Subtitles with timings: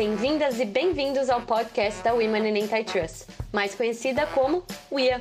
[0.00, 5.20] Bem-vindas e bem-vindos ao podcast da Women in Antitrust, mais conhecida como WIA.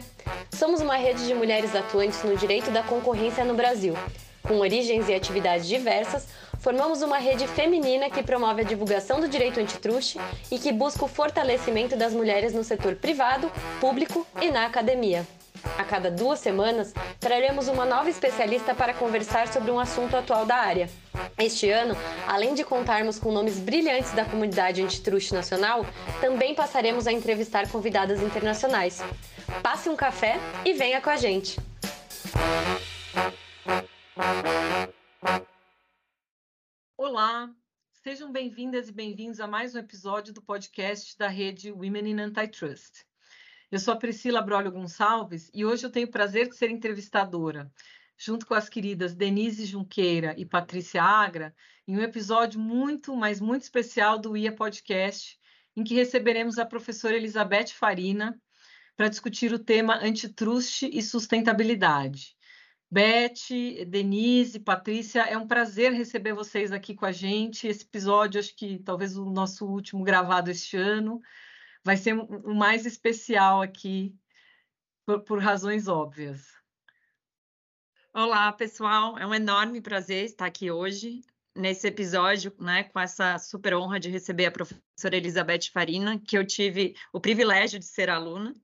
[0.55, 3.93] Somos uma rede de mulheres atuantes no direito da concorrência no Brasil.
[4.41, 6.29] Com origens e atividades diversas,
[6.61, 10.17] formamos uma rede feminina que promove a divulgação do direito antitruste
[10.49, 13.51] e que busca o fortalecimento das mulheres no setor privado,
[13.81, 15.27] público e na academia.
[15.77, 20.55] A cada duas semanas, traremos uma nova especialista para conversar sobre um assunto atual da
[20.55, 20.89] área.
[21.37, 21.95] Este ano,
[22.27, 25.85] além de contarmos com nomes brilhantes da comunidade antitruste nacional,
[26.21, 28.99] também passaremos a entrevistar convidadas internacionais.
[29.61, 31.57] Passe um café e venha com a gente!
[36.97, 37.49] Olá,
[38.03, 43.05] sejam bem-vindas e bem-vindos a mais um episódio do podcast da rede Women in Antitrust.
[43.71, 47.71] Eu sou a Priscila Brolio Gonçalves e hoje eu tenho o prazer de ser entrevistadora,
[48.19, 51.55] junto com as queridas Denise Junqueira e Patrícia Agra,
[51.87, 55.39] em um episódio muito, mas muito especial do IA Podcast,
[55.73, 58.37] em que receberemos a professora Elizabeth Farina
[58.97, 62.35] para discutir o tema antitruste e sustentabilidade.
[62.91, 67.67] Beth, Denise, Patrícia, é um prazer receber vocês aqui com a gente.
[67.67, 71.21] Esse episódio, acho que talvez o nosso último gravado este ano
[71.85, 74.13] vai ser o mais especial aqui,
[75.05, 76.58] por, por razões óbvias.
[78.11, 79.19] Olá, pessoal.
[79.19, 81.21] É um enorme prazer estar aqui hoje
[81.55, 86.45] nesse episódio, né, com essa super honra de receber a professora Elizabeth Farina, que eu
[86.45, 88.55] tive o privilégio de ser aluna.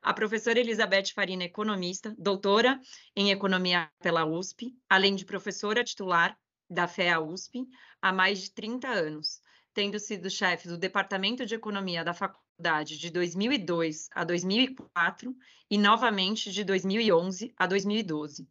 [0.00, 2.80] A professora Elizabeth Farina é economista, doutora
[3.14, 6.36] em economia pela USP, além de professora titular
[6.68, 7.68] da FEA USP
[8.00, 9.42] há mais de 30 anos
[9.74, 15.34] tendo sido chefe do Departamento de Economia da faculdade de 2002 a 2004
[15.70, 18.46] e novamente de 2011 a 2012.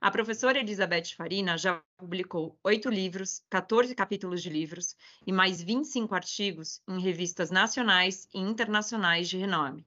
[0.00, 6.14] A professora Elizabeth Farina já publicou oito livros, 14 capítulos de livros e mais 25
[6.14, 9.84] artigos em revistas nacionais e internacionais de renome.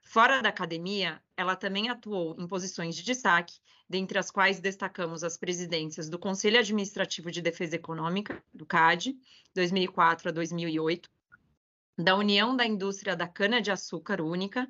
[0.00, 5.36] Fora da academia, ela também atuou em posições de destaque, dentre as quais destacamos as
[5.36, 9.14] presidências do Conselho Administrativo de Defesa Econômica, do CAD,
[9.54, 11.10] 2004 a 2008,
[11.98, 14.66] da União da Indústria da Cana-de-Açúcar Única,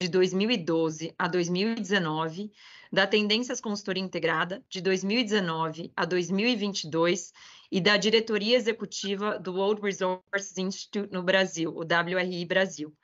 [0.00, 2.52] de 2012 a 2019,
[2.92, 7.32] da Tendências Consultoria Integrada, de 2019 a 2022,
[7.70, 12.94] e da Diretoria Executiva do World Resources Institute no Brasil, o WRI Brasil.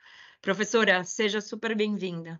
[0.41, 2.39] Professora, seja super bem-vinda.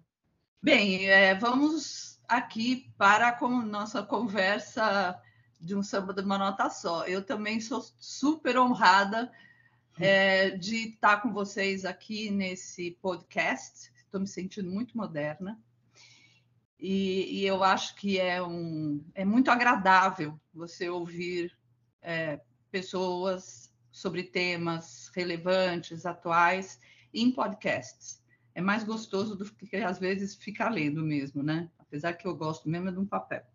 [0.62, 5.20] Bem, é, vamos aqui para a nossa conversa
[5.60, 7.06] de um samba de uma nota só.
[7.06, 9.32] Eu também sou super honrada
[10.00, 13.91] é, de estar com vocês aqui nesse podcast.
[14.12, 15.58] Estou me sentindo muito moderna.
[16.78, 21.58] E, e, eu acho que é, um, é muito agradável você ouvir
[22.02, 26.78] é, pessoas sobre temas relevantes, atuais,
[27.14, 28.22] em podcasts.
[28.54, 31.70] É mais gostoso do que às vezes ficar lendo mesmo, né?
[31.80, 33.46] Apesar que eu gosto mesmo é de um papel.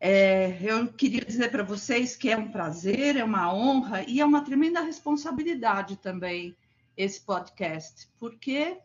[0.00, 4.24] É, eu queria dizer para vocês que é um prazer, é uma honra e é
[4.24, 6.56] uma tremenda responsabilidade também
[6.96, 8.80] esse podcast, porque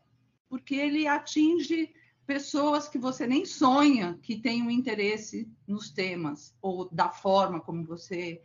[0.54, 1.92] porque ele atinge
[2.28, 8.40] pessoas que você nem sonha que tenham interesse nos temas ou da forma como você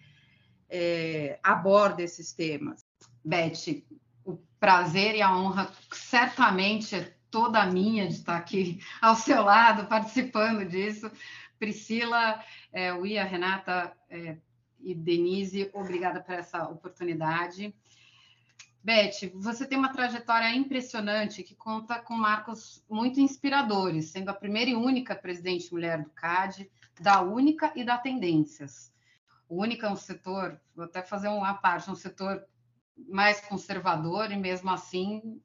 [0.70, 2.82] é, aborda esses temas.
[3.22, 3.84] Beth,
[4.24, 9.86] o prazer e a honra certamente é toda minha de estar aqui ao seu lado,
[9.86, 11.12] participando disso.
[11.58, 12.42] Priscila,
[12.72, 14.38] é, Uia, Renata é,
[14.80, 17.74] e Denise, obrigada por essa oportunidade.
[18.82, 24.70] Beth, você tem uma trajetória impressionante que conta com marcos muito inspiradores, sendo a primeira
[24.70, 28.92] e única presidente mulher do CAD, da Única e da Tendências.
[29.48, 32.44] O Única é um setor, vou até fazer uma parte, um setor
[33.08, 35.40] mais conservador e mesmo assim.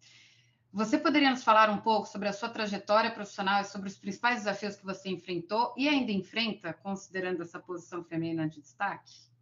[0.71, 4.39] Você poderia nos falar um pouco sobre a sua trajetória profissional e sobre os principais
[4.39, 9.32] desafios que você enfrentou e ainda enfrenta, considerando essa posição feminina de destaque?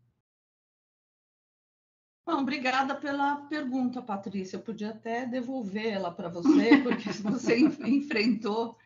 [2.25, 4.57] Bom, obrigada pela pergunta, Patrícia.
[4.57, 8.77] Eu podia até devolvê-la para você, porque você enfrentou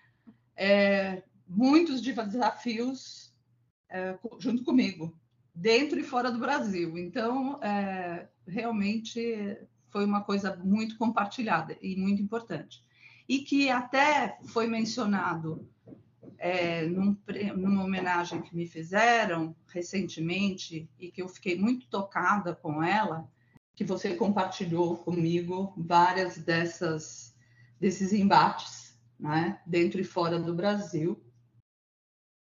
[0.55, 3.33] é, muitos desafios
[3.89, 5.17] é, junto comigo
[5.53, 6.97] dentro e fora do Brasil.
[6.97, 9.57] Então, é, realmente
[9.89, 12.83] foi uma coisa muito compartilhada e muito importante.
[13.27, 15.67] E que até foi mencionado
[16.37, 17.17] é, num,
[17.55, 23.29] numa homenagem que me fizeram recentemente e que eu fiquei muito tocada com ela,
[23.75, 27.35] que você compartilhou comigo várias dessas
[27.79, 31.21] desses embates, né, dentro e fora do Brasil.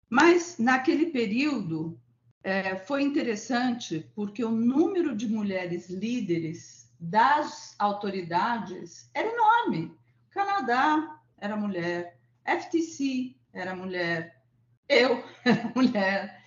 [0.09, 2.01] Mas naquele período
[2.43, 9.95] é, foi interessante porque o número de mulheres líderes das autoridades era enorme.
[10.31, 14.43] Canadá era mulher, FTC era mulher,
[14.89, 16.45] eu era mulher.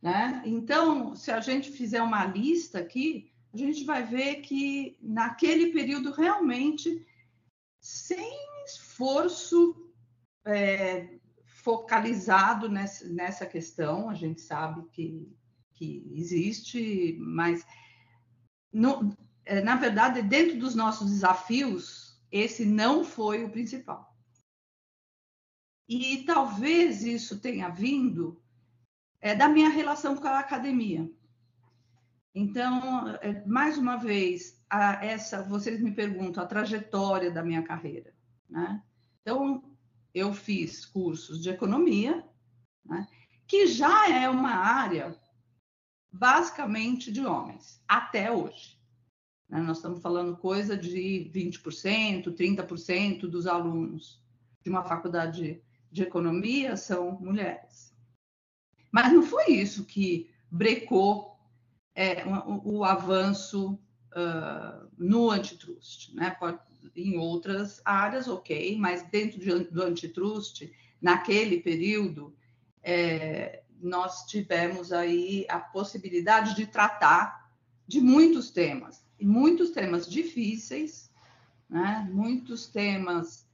[0.00, 0.42] Né?
[0.46, 6.12] Então, se a gente fizer uma lista aqui, a gente vai ver que naquele período
[6.12, 7.06] realmente,
[7.80, 9.92] sem esforço
[10.46, 15.30] é, focalizado nessa, nessa questão, a gente sabe que,
[15.74, 17.66] que existe, mas
[18.72, 19.14] no,
[19.44, 24.15] é, na verdade, dentro dos nossos desafios, esse não foi o principal.
[25.88, 28.42] E talvez isso tenha vindo
[29.20, 31.10] é, da minha relação com a academia.
[32.34, 38.12] Então, é, mais uma vez, a, essa, vocês me perguntam a trajetória da minha carreira.
[38.48, 38.82] Né?
[39.22, 39.62] Então,
[40.14, 42.24] eu fiz cursos de economia,
[42.84, 43.06] né,
[43.46, 45.18] que já é uma área
[46.12, 48.78] basicamente de homens, até hoje.
[49.48, 49.60] Né?
[49.60, 54.22] Nós estamos falando coisa de 20%, 30% dos alunos
[54.62, 55.62] de uma faculdade
[55.96, 57.90] de economia são mulheres.
[58.92, 61.34] Mas não foi isso que brecou
[61.94, 63.80] é, o, o, avanço
[64.12, 66.14] uh, no antitrust.
[66.14, 66.36] Né?
[66.94, 70.70] Em outras áreas, ok, mas dentro de, do antitrust,
[71.00, 72.36] naquele período,
[72.82, 77.50] é, nós tivemos aí a possibilidade de tratar
[77.88, 81.10] de muitos temas, e muitos temas difíceis,
[81.70, 82.06] né?
[82.12, 83.45] muitos temas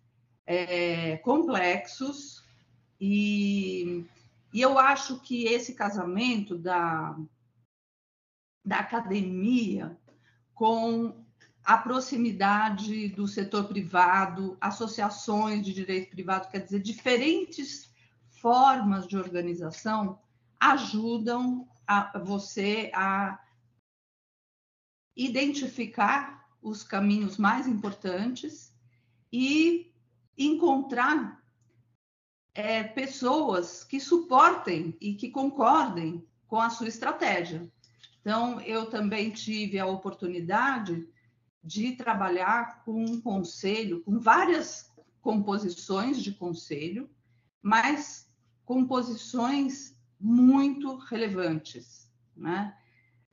[0.46, 2.44] é, complexos,
[3.00, 4.04] e,
[4.52, 7.18] e eu acho que esse casamento da,
[8.64, 9.98] da academia
[10.54, 11.24] com
[11.64, 17.92] a proximidade do setor privado, associações de direito privado, quer dizer, diferentes
[18.40, 20.20] formas de organização
[20.58, 23.40] ajudam a você a
[25.16, 28.72] identificar os caminhos mais importantes
[29.32, 29.91] e
[30.46, 31.42] encontrar
[32.54, 37.70] é, pessoas que suportem e que concordem com a sua estratégia.
[38.20, 41.08] Então, eu também tive a oportunidade
[41.62, 44.90] de trabalhar com um conselho, com várias
[45.20, 47.08] composições de conselho,
[47.62, 48.28] mas
[48.64, 52.10] composições muito relevantes.
[52.36, 52.76] Né?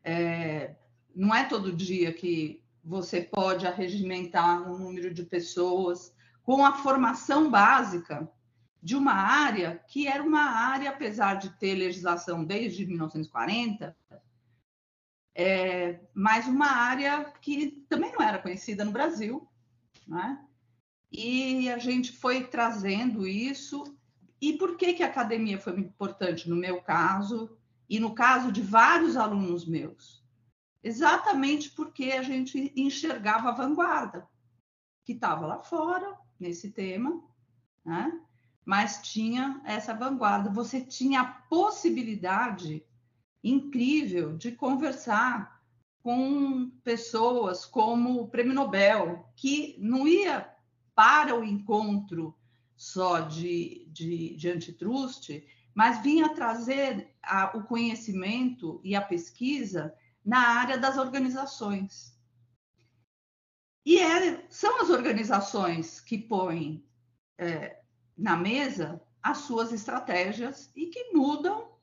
[0.03, 0.75] É,
[1.15, 6.13] não é todo dia que você pode arregimentar um número de pessoas
[6.49, 8.27] com a formação básica
[8.81, 13.95] de uma área que era uma área, apesar de ter legislação desde 1940,
[15.35, 19.47] é, mas uma área que também não era conhecida no Brasil,
[20.07, 20.43] né?
[21.11, 23.95] E a gente foi trazendo isso.
[24.41, 27.55] E por que, que a academia foi importante no meu caso
[27.87, 30.25] e no caso de vários alunos meus?
[30.81, 34.27] Exatamente porque a gente enxergava a vanguarda,
[35.05, 37.21] que estava lá fora, nesse tema,
[37.85, 38.19] né?
[38.65, 40.49] mas tinha essa vanguarda.
[40.49, 42.83] Você tinha a possibilidade
[43.43, 45.59] incrível de conversar
[46.01, 50.49] com pessoas como o Prêmio Nobel, que não ia
[50.95, 52.35] para o encontro
[52.75, 59.93] só de, de, de antitrust, mas vinha trazer a, o conhecimento e a pesquisa
[60.25, 62.17] na área das organizações.
[63.89, 66.87] E é, são as organizações que põem
[67.39, 67.81] é,
[68.15, 71.75] na mesa as suas estratégias e que mudam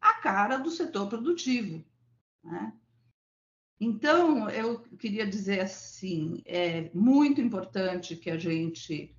[0.00, 1.84] a cara do setor produtivo.
[2.42, 2.72] Né?
[3.78, 9.16] Então, eu queria dizer assim: é muito importante que a gente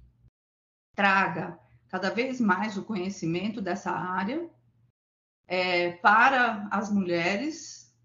[0.93, 4.49] traga cada vez mais o conhecimento dessa área
[5.47, 7.95] é, para as mulheres,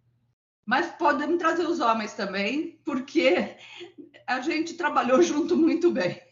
[0.64, 3.56] mas podemos trazer os homens também, porque
[4.30, 6.22] a gente trabalhou junto muito bem.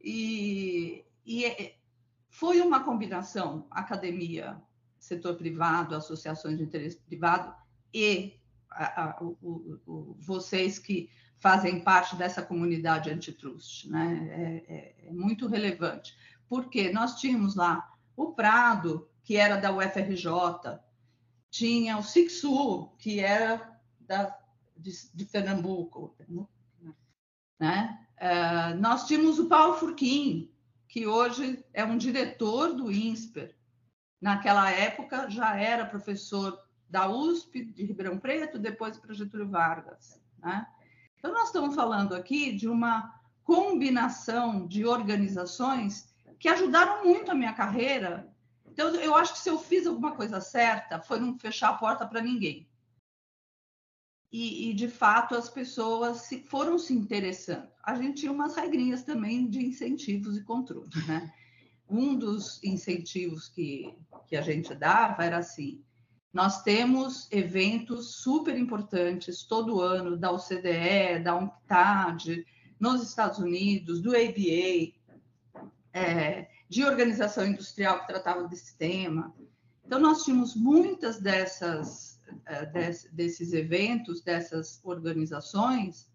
[0.00, 1.76] E, e é,
[2.28, 4.60] foi uma combinação academia
[4.98, 7.54] setor privado, associações de interesse privado
[7.92, 8.34] e
[8.70, 14.28] a, a, o, o, vocês que fazem parte dessa comunidade antitrust, né?
[14.30, 16.14] É, é, é, muito relevante,
[16.48, 20.78] porque nós tínhamos lá o Prado, que era da UFRJ,
[21.50, 24.36] tinha o Sixu, que era da,
[24.76, 26.16] de, de Pernambuco,
[27.58, 28.06] né?
[28.16, 30.50] Uh, nós tínhamos o Paulo Furquim,
[30.88, 33.54] que hoje é um diretor do INSPER,
[34.20, 40.20] naquela época já era professor da USP de Ribeirão Preto, depois para Getúlio Vargas.
[40.38, 40.66] Né?
[41.18, 43.12] Então, nós estamos falando aqui de uma
[43.44, 48.28] combinação de organizações que ajudaram muito a minha carreira
[48.66, 52.06] Então, eu acho que se eu fiz alguma coisa certa, foi não fechar a porta
[52.06, 52.68] para ninguém.
[54.32, 57.68] E, e, de fato, as pessoas se, foram se interessando.
[57.82, 61.32] A gente tinha umas regrinhas também de incentivos e controle, né?
[61.88, 63.94] Um dos incentivos que,
[64.26, 65.84] que a gente dava era assim:
[66.36, 72.44] nós temos eventos super importantes todo ano da OCDE, da UNCTAD,
[72.78, 74.92] nos Estados Unidos, do ABA,
[75.94, 79.34] é, de organização industrial que tratava desse tema.
[79.82, 82.05] Então, nós tínhamos muitas dessas,
[82.46, 82.66] é,
[83.12, 86.08] desses eventos, dessas organizações,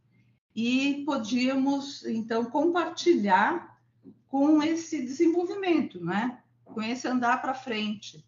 [0.56, 3.80] e podíamos, então, compartilhar
[4.28, 6.42] com esse desenvolvimento, né?
[6.66, 8.26] com esse andar para frente,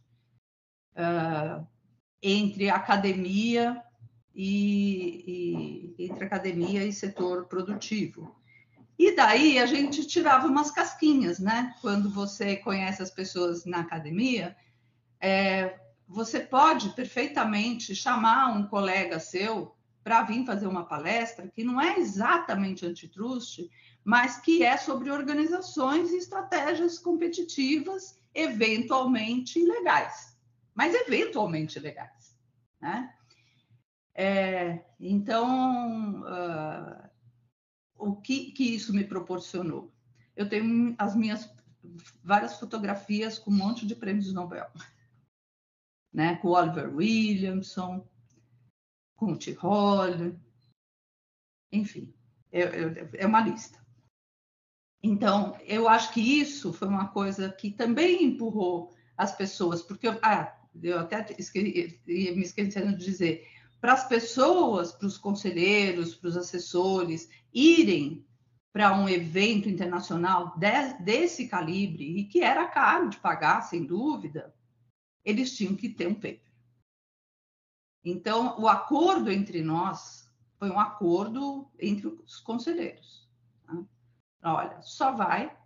[0.95, 1.65] uh,
[2.21, 3.81] entre academia
[4.35, 8.35] e, e, entre academia e setor produtivo.
[8.97, 11.73] E daí a gente tirava umas casquinhas, né?
[11.81, 14.55] Quando você conhece as pessoas na academia,
[15.19, 15.79] é,
[16.13, 21.97] você pode perfeitamente chamar um colega seu para vir fazer uma palestra que não é
[21.97, 23.67] exatamente antitrust,
[24.03, 30.37] mas que é sobre organizações e estratégias competitivas, eventualmente legais,
[30.75, 32.37] mas eventualmente legais,
[32.79, 33.11] né?
[34.13, 37.09] É, então, uh,
[37.97, 39.91] o que, que isso me proporcionou?
[40.35, 41.49] Eu tenho as minhas
[42.23, 44.69] várias fotografias com um monte de prêmios Nobel,
[46.13, 46.35] né?
[46.35, 48.07] Com Oliver Williamson,
[49.15, 49.53] com o T.
[49.53, 50.35] Hall,
[51.71, 52.13] enfim,
[52.51, 53.83] é, é, é uma lista.
[55.01, 60.17] Então, eu acho que isso foi uma coisa que também empurrou as pessoas, porque eu,
[60.21, 63.47] ah, eu até me esquecendo de dizer,
[63.81, 68.25] para as pessoas, para os conselheiros, para os assessores irem
[68.71, 74.53] para um evento internacional de, desse calibre, e que era caro de pagar, sem dúvida,
[75.23, 76.51] eles tinham que ter um paper.
[78.03, 83.29] Então, o acordo entre nós foi um acordo entre os conselheiros.
[83.67, 83.85] Né?
[84.43, 85.57] Olha, só vai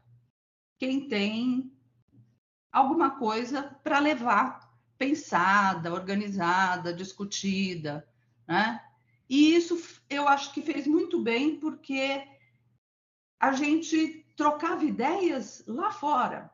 [0.77, 1.71] quem tem
[2.71, 8.07] alguma coisa para levar pensada, organizada, discutida,
[8.47, 8.83] né?
[9.29, 12.25] E isso eu acho que fez muito bem porque
[13.39, 16.51] a gente trocava ideias lá fora.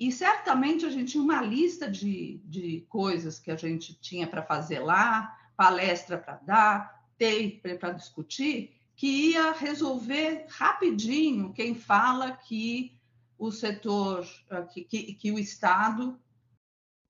[0.00, 4.42] E certamente a gente tinha uma lista de, de coisas que a gente tinha para
[4.42, 12.98] fazer lá, palestra para dar, tape para discutir, que ia resolver rapidinho quem fala que
[13.38, 14.26] o setor,
[14.72, 16.18] que, que, que o Estado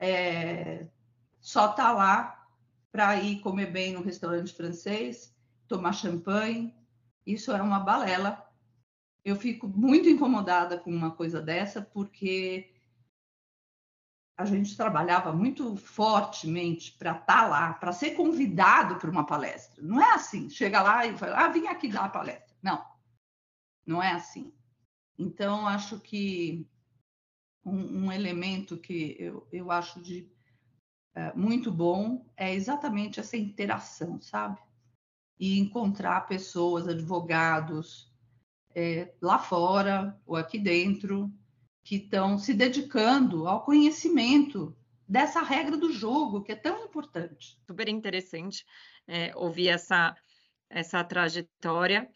[0.00, 0.88] é,
[1.40, 2.44] só está lá
[2.90, 5.32] para ir comer bem no restaurante francês,
[5.68, 6.74] tomar champanhe.
[7.24, 8.44] Isso é uma balela.
[9.24, 12.79] Eu fico muito incomodada com uma coisa dessa, porque
[14.40, 19.82] a gente trabalhava muito fortemente para estar tá lá, para ser convidado para uma palestra.
[19.82, 22.56] Não é assim, chega lá e fala, ah, vim aqui dar a palestra.
[22.62, 22.82] Não,
[23.86, 24.52] não é assim.
[25.18, 26.66] Então, acho que
[27.64, 30.30] um, um elemento que eu, eu acho de
[31.14, 34.58] é, muito bom é exatamente essa interação, sabe?
[35.38, 38.10] E encontrar pessoas, advogados,
[38.74, 41.30] é, lá fora ou aqui dentro,
[41.82, 44.76] que estão se dedicando ao conhecimento
[45.08, 47.58] dessa regra do jogo, que é tão importante.
[47.66, 48.64] Super interessante
[49.08, 50.14] é, ouvir essa,
[50.68, 52.08] essa trajetória.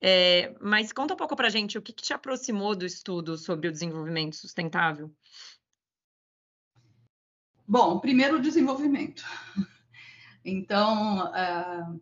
[0.00, 3.38] É, mas conta um pouco para a gente o que, que, te aproximou do estudo
[3.38, 5.10] sobre o desenvolvimento sustentável.
[7.66, 9.24] Bom, primeiro o desenvolvimento.
[10.44, 12.00] Então, uh,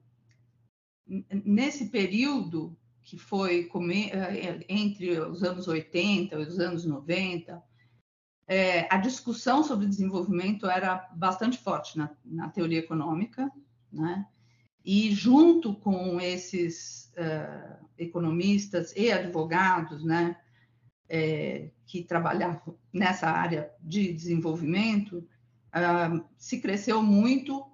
[1.45, 7.63] nesse período que foi uh, entre os anos 80 e os anos 90,
[8.47, 13.51] é, a discussão sobre desenvolvimento era bastante forte na, na teoria econômica,
[13.91, 14.27] né?
[14.85, 20.37] E junto com esses uh, economistas e advogados, né,
[21.09, 27.65] é, que trabalhavam nessa área de desenvolvimento, uh, se cresceu muito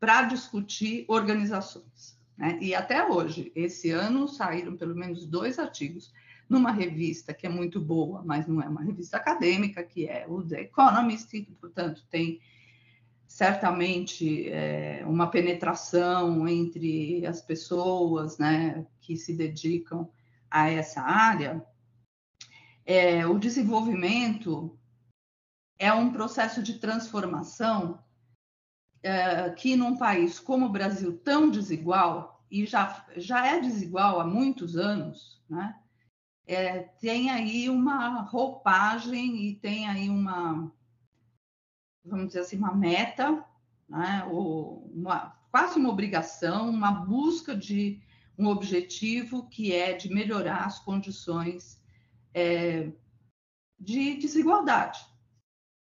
[0.00, 2.15] para discutir organizações.
[2.36, 2.58] Né?
[2.60, 6.12] E até hoje, esse ano, saíram pelo menos dois artigos
[6.48, 10.42] numa revista que é muito boa, mas não é uma revista acadêmica, que é o
[10.42, 12.40] The Economist, que, portanto, tem
[13.26, 20.08] certamente é, uma penetração entre as pessoas né, que se dedicam
[20.50, 21.64] a essa área,
[22.84, 24.78] é, o desenvolvimento
[25.78, 27.98] é um processo de transformação
[29.02, 34.26] é, que num país como o Brasil tão desigual e já, já é desigual há
[34.26, 35.76] muitos anos, né,
[36.46, 40.72] é, tem aí uma roupagem e tem aí uma
[42.06, 43.44] vamos dizer assim, uma meta,
[43.88, 48.00] né, ou uma, quase uma obrigação, uma busca de
[48.38, 51.82] um objetivo que é de melhorar as condições
[52.34, 52.90] é,
[53.78, 55.00] de desigualdade.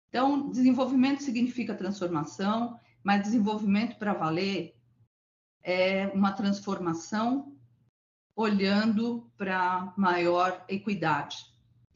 [0.09, 4.77] Então, desenvolvimento significa transformação, mas desenvolvimento para valer
[5.63, 7.57] é uma transformação
[8.37, 11.39] olhando para maior equidade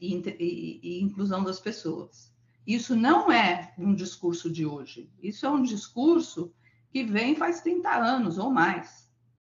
[0.01, 2.33] e, e, e, inclusão das pessoas.
[2.65, 6.51] Isso não é um discurso de hoje, isso é um discurso
[6.89, 9.07] que vem faz 30 anos ou mais,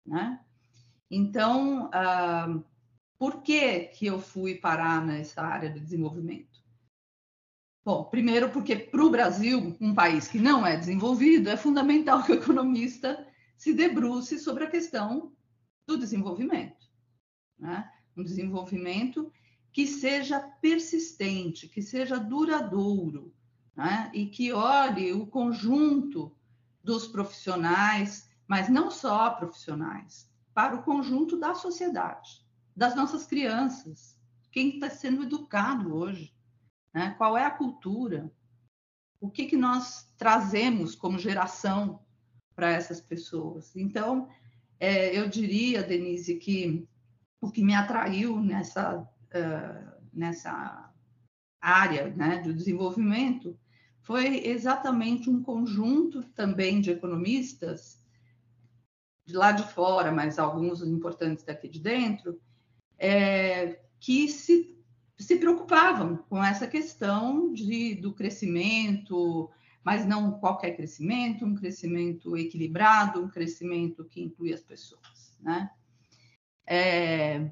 [0.06, 0.42] né?
[1.10, 2.60] Então, ah,
[3.18, 6.55] por que, que eu fui parar nessa área de desenvolvimento?
[7.86, 12.32] Bom, primeiro porque para o Brasil, um país que não é desenvolvido, é fundamental que
[12.32, 15.32] o economista se debruce sobre a questão
[15.86, 16.90] do desenvolvimento.
[17.60, 17.88] Né?
[18.18, 19.32] Um desenvolvimento
[19.72, 23.32] que seja persistente, que seja duradouro,
[23.76, 24.10] né?
[24.16, 26.36] e que olhe o conjunto
[26.84, 32.44] dos profissionais, mas não só profissionais, para o conjunto da sociedade
[32.76, 34.20] das nossas crianças,
[34.52, 36.35] quem está sendo educado hoje,
[36.96, 37.14] né?
[37.18, 38.32] qual é a cultura,
[39.20, 42.00] o que, que nós trazemos como geração
[42.56, 43.76] para essas pessoas.
[43.76, 44.30] Então,
[44.80, 46.88] é, eu diria, Denise, que
[47.42, 50.90] o que me atraiu nessa, uh, nessa
[51.60, 53.60] área né, do desenvolvimento
[54.02, 58.02] foi exatamente um conjunto também de economistas
[59.26, 62.40] de lá de fora, mas alguns importantes daqui de dentro,
[62.98, 64.75] é, que se,
[65.18, 69.50] se preocupavam com essa questão de, do crescimento,
[69.84, 75.70] mas não qualquer crescimento, um crescimento equilibrado, um crescimento que inclui as pessoas, né?
[76.68, 77.52] É,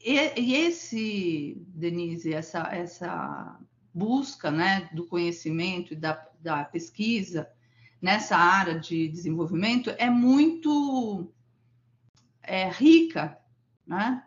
[0.00, 3.58] e, e, esse, Denise, essa, essa
[3.92, 7.50] busca né, do conhecimento e da, da pesquisa
[8.00, 11.32] nessa área de desenvolvimento é muito
[12.42, 13.38] é, rica,
[13.86, 14.22] né?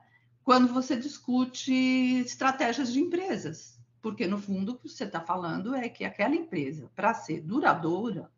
[0.48, 1.74] Quando você discute
[2.22, 6.90] estratégias de empresas, porque no fundo o que você está falando é que aquela empresa,
[6.96, 8.32] para ser duradoura,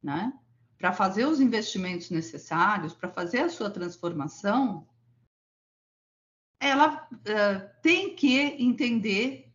[0.00, 0.32] né,
[0.78, 4.86] para fazer os investimentos necessários, para fazer a sua transformação,
[6.60, 9.52] ela uh, tem que entender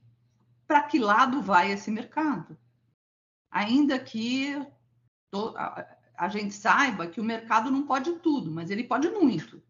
[0.67, 2.57] para que lado vai esse mercado.
[3.49, 4.55] Ainda que
[5.55, 9.63] a, a gente saiba que o mercado não pode tudo, mas ele pode muito.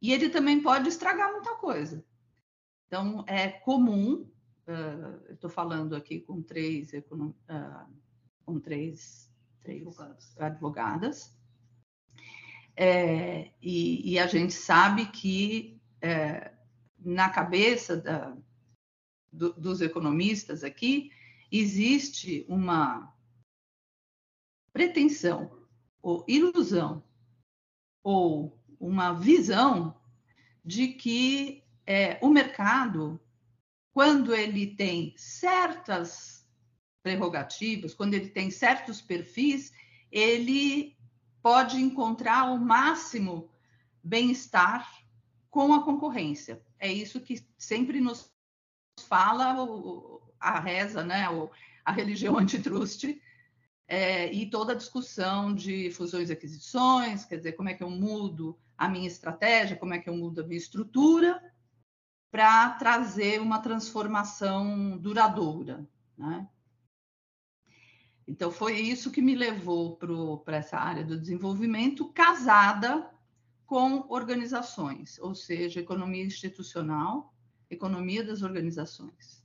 [0.00, 2.04] E ele também pode estragar muita coisa.
[2.86, 4.30] Então, é comum,
[4.68, 7.34] uh, estou falando aqui com três, uh,
[8.44, 9.32] com três,
[9.62, 11.36] três advogadas, advogadas
[12.76, 16.52] é, e, e, a gente sabe que é,
[16.98, 18.36] na cabeça da,
[19.32, 21.10] do, dos economistas aqui
[21.50, 23.14] existe uma
[24.74, 25.50] pretensão
[26.02, 27.02] ou ilusão
[28.02, 29.94] ou uma visão
[30.64, 33.20] de que é, o mercado,
[33.92, 36.44] quando ele tem certas
[37.02, 39.72] prerrogativas, quando ele tem certos perfis,
[40.10, 40.96] ele
[41.42, 43.48] pode encontrar o máximo
[44.02, 44.90] bem-estar
[45.48, 46.60] com a concorrência.
[46.78, 48.28] É isso que sempre nos
[49.08, 49.56] fala
[50.40, 51.26] a reza, né,
[51.84, 53.22] a religião antitruste,
[53.88, 57.90] é, e toda a discussão de fusões e aquisições, quer dizer, como é que eu
[57.90, 61.42] mudo a minha estratégia, como é que eu mudo a minha estrutura
[62.30, 66.48] para trazer uma transformação duradoura, né?
[68.28, 69.96] Então, foi isso que me levou
[70.44, 73.08] para essa área do desenvolvimento, casada
[73.64, 77.32] com organizações, ou seja, economia institucional,
[77.70, 79.44] economia das organizações.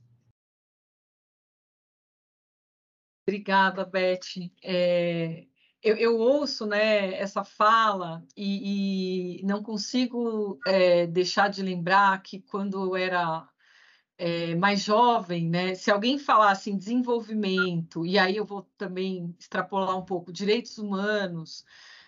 [3.24, 4.50] Obrigada, Beth.
[4.62, 5.46] É,
[5.82, 12.40] eu, eu, ouço né, essa fala e, e não consigo é, deixar de lembrar que
[12.40, 13.48] quando eu era
[14.16, 19.98] é, mais jovem, né, se alguém falasse em desenvolvimento, e aí eu vou também extrapolar
[19.98, 21.64] um pouco, direitos humanos,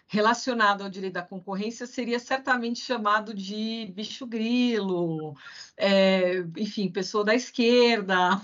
[0.06, 5.34] relacionado ao direito da concorrência seria certamente chamado de bicho grilo,
[5.76, 8.40] é, enfim, pessoa da esquerda,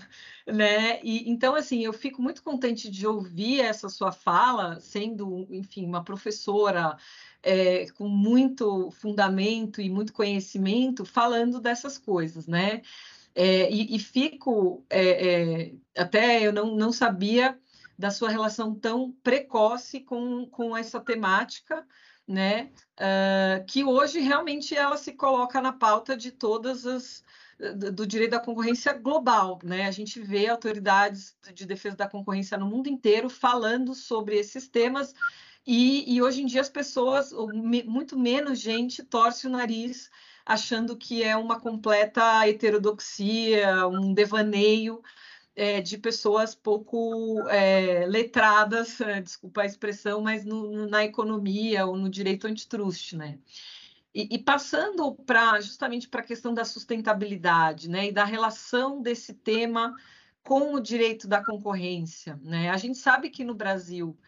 [0.53, 1.01] né?
[1.03, 6.05] E então assim, eu fico muito contente de ouvir essa sua fala, sendo, enfim, uma
[6.05, 6.97] professora
[7.43, 12.83] é, com muito fundamento e muito conhecimento, falando dessas coisas, né?
[13.35, 17.59] É, e, e, fico é, é até eu não, não sabia
[18.01, 21.87] da sua relação tão precoce com, com essa temática,
[22.31, 22.71] né?
[22.99, 27.25] Uh, que hoje realmente ela se coloca na pauta de todas as
[27.93, 29.87] do direito da concorrência global, né?
[29.87, 35.15] A gente vê autoridades de defesa da concorrência no mundo inteiro falando sobre esses temas
[35.67, 37.35] e, e hoje em dia as pessoas,
[37.85, 40.11] muito menos gente, torce o nariz
[40.47, 45.03] achando que é uma completa heterodoxia, um devaneio
[45.61, 52.09] é, de pessoas pouco é, letradas, desculpa a expressão, mas no, na economia ou no
[52.09, 53.39] direito antitrust, né?
[54.15, 59.35] E, e passando para justamente para a questão da sustentabilidade, né, e da relação desse
[59.35, 59.95] tema
[60.43, 62.71] com o direito da concorrência, né?
[62.71, 64.19] A gente sabe que no Brasil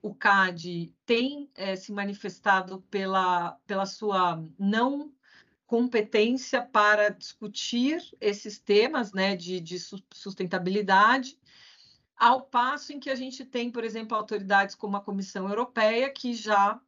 [0.00, 5.12] o CAD tem é, se manifestado pela, pela sua não
[5.68, 9.78] competência para discutir esses temas né, de, de
[10.14, 11.38] sustentabilidade,
[12.16, 16.32] ao passo em que a gente tem, por exemplo, autoridades como a Comissão Europeia que
[16.32, 16.80] já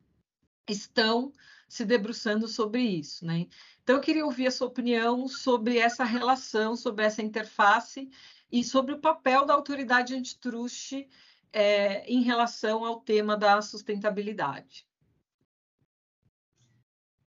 [0.66, 1.30] estão
[1.68, 3.46] se debruçando sobre isso, né?
[3.82, 8.10] Então, eu queria ouvir a sua opinião sobre essa relação, sobre essa interface
[8.50, 11.06] e sobre o papel da autoridade antitruste
[11.52, 14.89] é, em relação ao tema da sustentabilidade.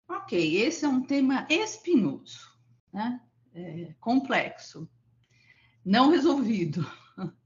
[0.08, 2.52] Ok, esse é um tema espinhoso,
[2.94, 3.22] né?
[3.54, 4.90] É, complexo,
[5.84, 6.86] não resolvido.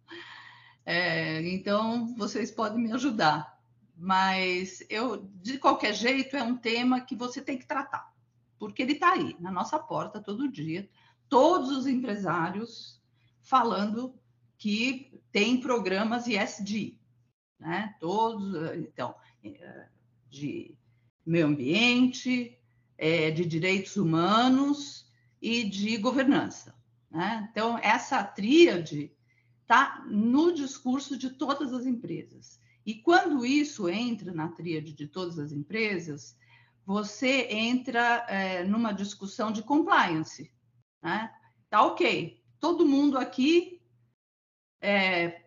[0.83, 3.61] É, então, vocês podem me ajudar
[4.01, 8.11] mas eu, de qualquer jeito, é um tema que você tem que tratar,
[8.57, 10.89] porque ele está aí, na nossa porta todo dia,
[11.29, 12.99] todos os empresários
[13.43, 14.19] falando
[14.57, 16.99] que tem programas ISD,
[17.59, 17.95] né?
[17.99, 19.13] Todos, então,
[20.27, 20.75] de
[21.25, 22.57] meio ambiente,
[22.97, 25.09] é, de direitos humanos
[25.41, 26.75] e de governança.
[27.09, 27.47] Né?
[27.51, 29.11] Então, essa tríade
[29.61, 32.59] está no discurso de todas as empresas.
[32.85, 36.35] E quando isso entra na tríade de todas as empresas,
[36.85, 40.51] você entra é, numa discussão de compliance.
[41.01, 41.31] Né?
[41.69, 43.81] Tá ok, todo mundo aqui
[44.81, 45.45] é,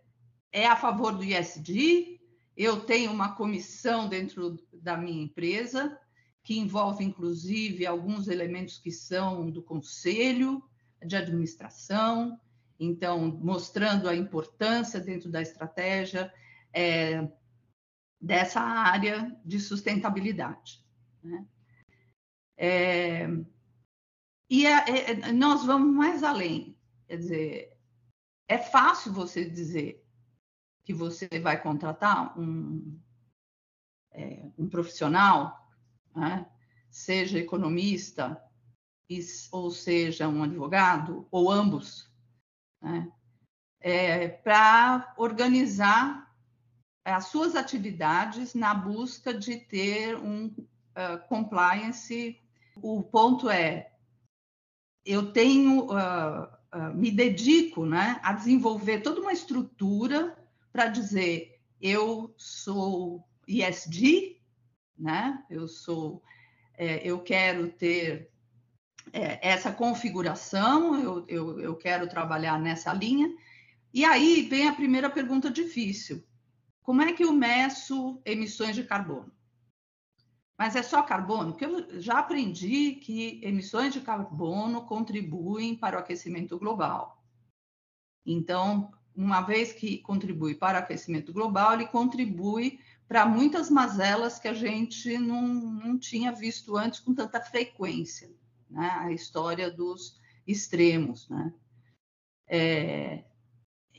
[0.52, 2.13] é a favor do ISD,
[2.56, 5.98] eu tenho uma comissão dentro da minha empresa,
[6.42, 10.62] que envolve, inclusive, alguns elementos que são do conselho
[11.04, 12.38] de administração,
[12.78, 16.32] então, mostrando a importância dentro da estratégia
[16.72, 17.26] é,
[18.20, 20.84] dessa área de sustentabilidade.
[21.22, 21.46] Né?
[22.56, 23.26] É,
[24.50, 27.78] e é, é, nós vamos mais além, quer dizer,
[28.48, 30.03] é fácil você dizer
[30.84, 33.00] que você vai contratar um,
[34.12, 35.68] é, um profissional,
[36.14, 36.46] né?
[36.90, 38.40] seja economista
[39.52, 42.10] ou seja um advogado, ou ambos,
[42.80, 43.10] né?
[43.80, 46.34] é, para organizar
[47.04, 52.40] as suas atividades na busca de ter um uh, compliance.
[52.76, 53.92] O ponto é,
[55.04, 56.44] eu tenho, uh,
[56.74, 60.34] uh, me dedico né, a desenvolver toda uma estrutura
[60.74, 64.42] para dizer eu sou ESG,
[64.98, 65.44] né?
[65.48, 66.20] Eu sou,
[66.74, 68.30] é, eu quero ter
[69.12, 73.32] é, essa configuração, eu, eu, eu quero trabalhar nessa linha.
[73.92, 76.26] E aí vem a primeira pergunta difícil
[76.84, 79.32] como é que eu meço emissões de carbono?
[80.56, 81.52] Mas é só carbono?
[81.52, 87.24] Porque eu já aprendi que emissões de carbono contribuem para o aquecimento global.
[88.24, 94.48] Então, uma vez que contribui para o aquecimento global, ele contribui para muitas mazelas que
[94.48, 98.31] a gente não, não tinha visto antes com tanta frequência.
[98.68, 98.88] Né?
[98.90, 101.29] A história dos extremos.
[101.29, 101.53] Né?
[102.48, 103.24] É,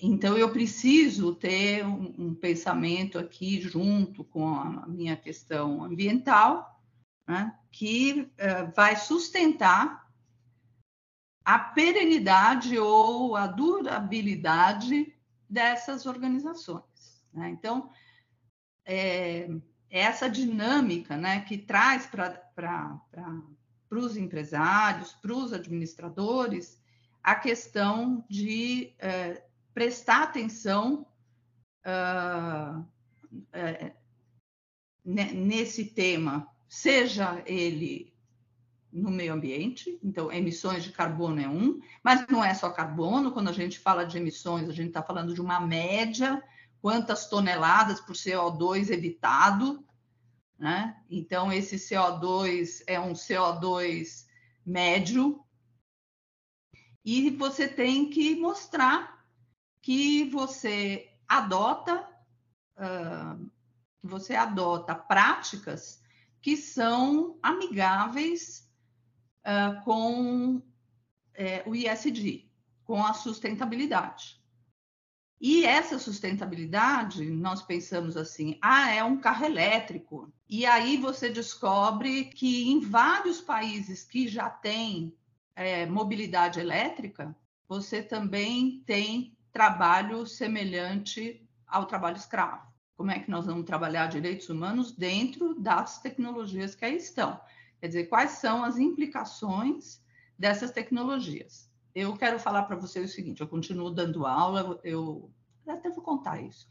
[0.01, 6.81] então, eu preciso ter um, um, pensamento aqui junto com a minha questão ambiental,
[7.27, 10.04] né, que uh, vai sustentar
[11.45, 15.15] a perenidade ou a durabilidade
[15.47, 17.23] dessas organizações.
[17.31, 17.49] Né?
[17.49, 17.91] Então,
[18.83, 19.47] é,
[19.89, 22.51] essa dinâmica né, que traz para
[23.91, 26.81] os empresários, para os administradores,
[27.21, 29.41] a questão de uh,
[29.73, 31.07] prestar atenção
[31.85, 33.91] uh, uh,
[35.03, 38.14] nesse tema, seja ele
[38.95, 43.49] no meio ambiente, então emissões de carbono é um, mas não é só carbono, quando
[43.49, 46.41] a gente fala de emissões, a gente está falando de uma média,
[46.81, 49.85] quantas toneladas por CO2 evitado,
[50.57, 50.95] né?
[51.09, 54.25] Então, esse CO2 é um CO2
[54.65, 55.43] médio,
[57.03, 59.25] e você tem que mostrar
[59.81, 62.07] que você adota,
[62.77, 63.51] uh,
[64.01, 66.01] você adota práticas
[66.41, 68.64] que são amigáveis
[69.45, 70.61] uh, com
[71.33, 72.49] é, o ISD,
[72.83, 74.43] com a sustentabilidade.
[75.39, 80.33] E essa sustentabilidade, nós pensamos assim, ah, é um carro elétrico.
[80.49, 85.13] E aí você descobre que em vários países que já têm
[85.55, 87.35] é, mobilidade elétrica,
[87.67, 92.65] você também tem trabalho semelhante ao trabalho escravo.
[92.95, 97.39] Como é que nós vamos trabalhar direitos humanos dentro das tecnologias que aí estão?
[97.79, 100.01] Quer dizer, quais são as implicações
[100.37, 101.69] dessas tecnologias?
[101.93, 105.31] Eu quero falar para vocês o seguinte: eu continuo dando aula, eu
[105.67, 106.67] até vou contar isso.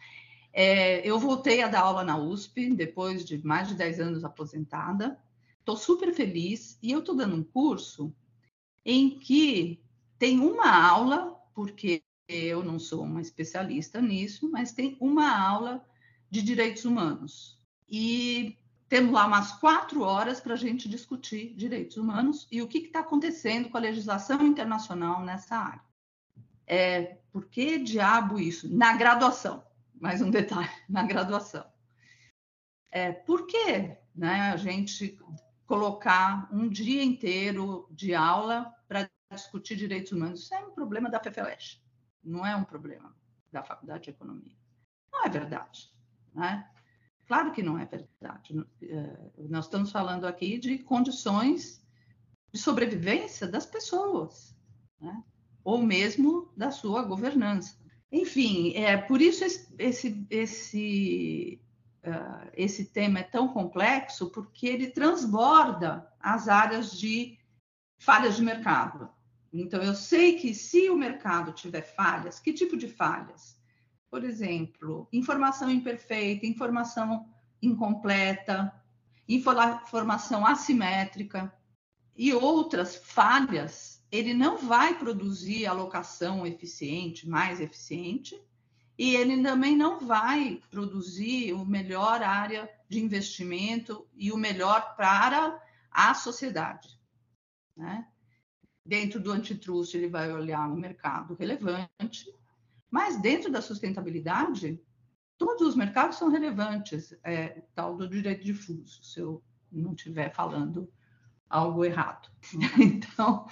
[0.52, 5.18] É, eu voltei a dar aula na USP depois de mais de 10 anos aposentada.
[5.58, 8.14] Estou super feliz e eu estou dando um curso
[8.84, 9.82] em que
[10.18, 15.84] tem uma aula, porque eu não sou uma especialista nisso, mas tem uma aula
[16.30, 17.58] de direitos humanos.
[17.88, 18.56] E
[18.94, 23.00] temos lá umas quatro horas para a gente discutir direitos humanos e o que está
[23.00, 25.82] acontecendo com a legislação internacional nessa área.
[26.64, 28.72] É, por que diabo isso?
[28.72, 29.66] Na graduação,
[30.00, 31.66] mais um detalhe, na graduação.
[32.92, 35.18] É, por que né, a gente
[35.66, 40.44] colocar um dia inteiro de aula para discutir direitos humanos?
[40.44, 41.82] Isso é um problema da FFLESH,
[42.22, 43.12] não é um problema
[43.50, 44.54] da Faculdade de Economia.
[45.12, 45.92] Não é verdade.
[46.32, 46.70] Né?
[47.26, 48.64] Claro que não é verdade.
[48.82, 49.16] É,
[49.48, 51.82] nós estamos falando aqui de condições
[52.52, 54.56] de sobrevivência das pessoas,
[55.00, 55.22] né?
[55.64, 57.76] ou mesmo da sua governança.
[58.12, 59.44] Enfim, é por isso
[59.78, 61.60] esse, esse,
[62.06, 67.38] uh, esse tema é tão complexo, porque ele transborda as áreas de
[67.98, 69.10] falhas de mercado.
[69.52, 73.58] Então, eu sei que se o mercado tiver falhas, que tipo de falhas?
[74.14, 77.28] Por exemplo, informação imperfeita, informação
[77.60, 78.72] incompleta,
[79.28, 81.52] informação assimétrica
[82.14, 88.40] e outras falhas, ele não vai produzir alocação eficiente, mais eficiente,
[88.96, 95.60] e ele também não vai produzir o melhor área de investimento e o melhor para
[95.90, 96.88] a sociedade.
[97.76, 98.06] Né?
[98.86, 102.32] Dentro do antitrust, ele vai olhar o mercado relevante,
[102.94, 104.80] mas dentro da sustentabilidade,
[105.36, 110.88] todos os mercados são relevantes, é, tal do direito difuso, se eu não estiver falando
[111.50, 112.30] algo errado.
[112.78, 113.48] Então,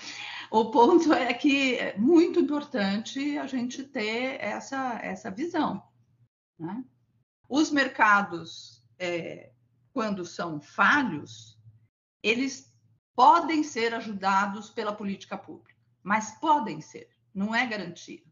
[0.49, 5.83] o ponto é que é muito importante a gente ter essa, essa visão.
[6.57, 6.85] Né?
[7.49, 9.51] Os mercados, é,
[9.93, 11.59] quando são falhos,
[12.23, 12.73] eles
[13.13, 18.23] podem ser ajudados pela política pública, mas podem ser, não é garantia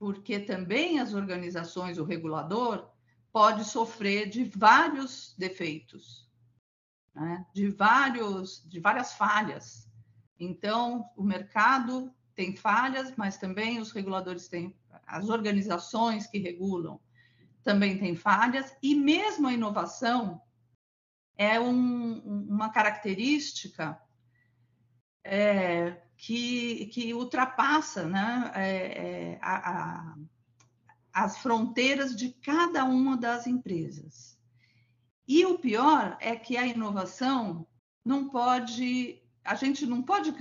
[0.00, 2.90] porque também as organizações, o regulador,
[3.30, 6.26] pode sofrer de vários defeitos,
[7.14, 7.46] né?
[7.52, 9.86] de, vários, de várias falhas.
[10.38, 14.74] Então, o mercado tem falhas, mas também os reguladores têm,
[15.06, 16.98] as organizações que regulam
[17.62, 20.40] também têm falhas, e mesmo a inovação
[21.36, 24.00] é um, uma característica
[25.22, 30.16] é, que, que ultrapassa né, é, é, a, a,
[31.14, 34.38] as fronteiras de cada uma das empresas.
[35.26, 37.66] E o pior é que a inovação
[38.04, 40.34] não pode, a gente não pode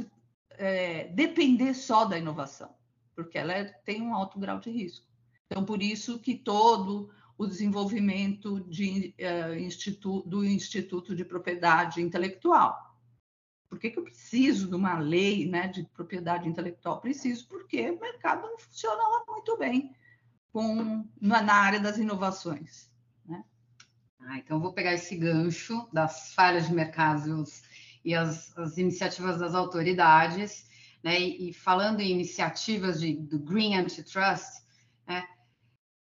[0.51, 2.75] é, depender só da inovação,
[3.15, 5.07] porque ela é, tem um alto grau de risco.
[5.45, 12.88] Então, por isso que todo o desenvolvimento de, uh, institu do Instituto de Propriedade Intelectual,
[13.69, 16.99] por que, que eu preciso de uma lei né, de propriedade intelectual?
[16.99, 19.95] Preciso porque o mercado não funciona lá muito bem
[20.51, 22.89] com, na, na área das inovações.
[23.25, 23.43] Né?
[24.21, 27.43] Ah, então, eu vou pegar esse gancho das falhas de mercado
[28.03, 30.67] e as, as iniciativas das autoridades,
[31.03, 34.63] né, e, e, falando em iniciativas de, do Green Antitrust,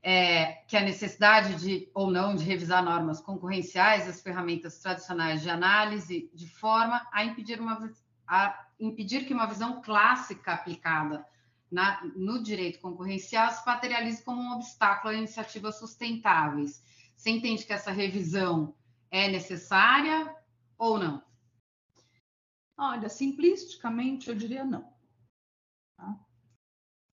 [0.04, 5.50] é, que a necessidade de ou não de revisar normas concorrenciais, as ferramentas tradicionais de
[5.50, 7.90] análise, de forma a impedir, uma,
[8.28, 11.26] a impedir que uma visão clássica aplicada
[11.72, 16.84] na, no direito concorrencial se materialize como um obstáculo a iniciativas sustentáveis.
[17.16, 18.76] Você entende que essa revisão
[19.10, 20.36] é necessária
[20.78, 21.24] ou não?
[22.78, 24.92] Olha, simplisticamente eu diria não.
[25.96, 26.20] Tá?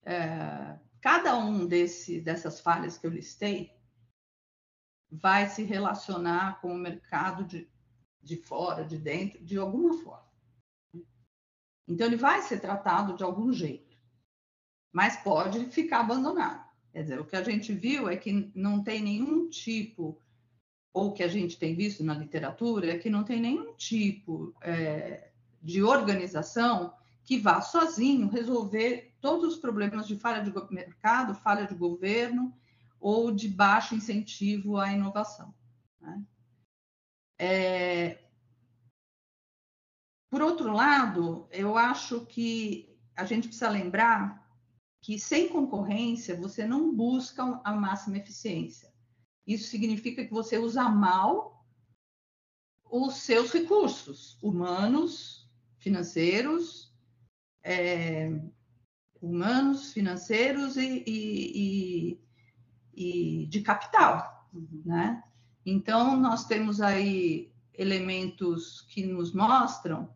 [0.05, 3.73] É, Cada um desse, dessas falhas que eu listei
[5.11, 7.69] vai se relacionar com o mercado de,
[8.23, 10.31] de fora, de dentro, de alguma forma.
[11.89, 13.97] Então, ele vai ser tratado de algum jeito,
[14.93, 16.71] mas pode ficar abandonado.
[16.93, 20.21] Quer dizer, o que a gente viu é que não tem nenhum tipo,
[20.93, 25.31] ou que a gente tem visto na literatura, é que não tem nenhum tipo é,
[25.63, 31.75] de organização que vá sozinho resolver todos os problemas de falha de mercado, falha de
[31.75, 32.55] governo
[32.99, 35.55] ou de baixo incentivo à inovação.
[36.01, 36.23] Né?
[37.39, 38.25] É...
[40.31, 44.41] Por outro lado, eu acho que a gente precisa lembrar
[45.03, 48.93] que sem concorrência você não busca a máxima eficiência.
[49.47, 51.67] Isso significa que você usa mal
[52.85, 56.90] os seus recursos humanos, financeiros,
[57.63, 58.31] é,
[59.21, 62.21] humanos, financeiros e, e,
[62.95, 64.49] e, e de capital,
[64.85, 65.23] né?
[65.65, 70.13] Então, nós temos aí elementos que nos mostram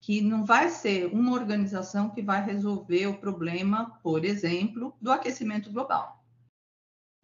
[0.00, 5.70] que não vai ser uma organização que vai resolver o problema, por exemplo, do aquecimento
[5.70, 6.24] global.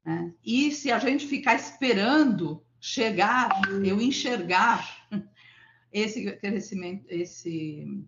[0.04, 0.34] Né?
[0.44, 3.50] E se a gente ficar esperando chegar,
[3.82, 5.08] eu enxergar
[5.90, 8.06] esse crescimento, esse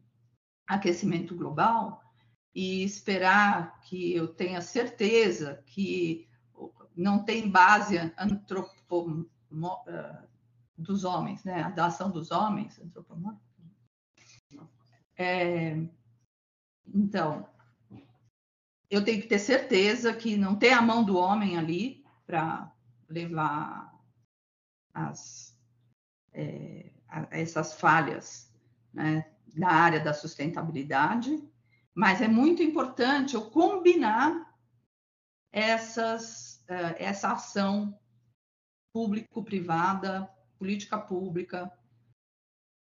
[0.68, 2.02] aquecimento global
[2.54, 6.28] e esperar que eu tenha certeza que
[6.94, 9.28] não tem base antropo,
[9.86, 10.22] eh,
[10.76, 11.72] dos homens, né?
[11.72, 12.80] Da ação dos homens,
[15.16, 15.76] é,
[16.94, 17.48] então,
[18.88, 22.72] eu tenho que ter certeza que não tem a mão do homem ali para
[23.08, 23.92] levar
[24.94, 25.58] as,
[26.32, 26.92] é,
[27.30, 28.52] essas falhas
[28.92, 31.42] né, na área da sustentabilidade,
[31.94, 34.54] mas é muito importante eu combinar
[35.52, 37.98] essas, é, essa ação
[38.92, 41.70] público-privada, política pública,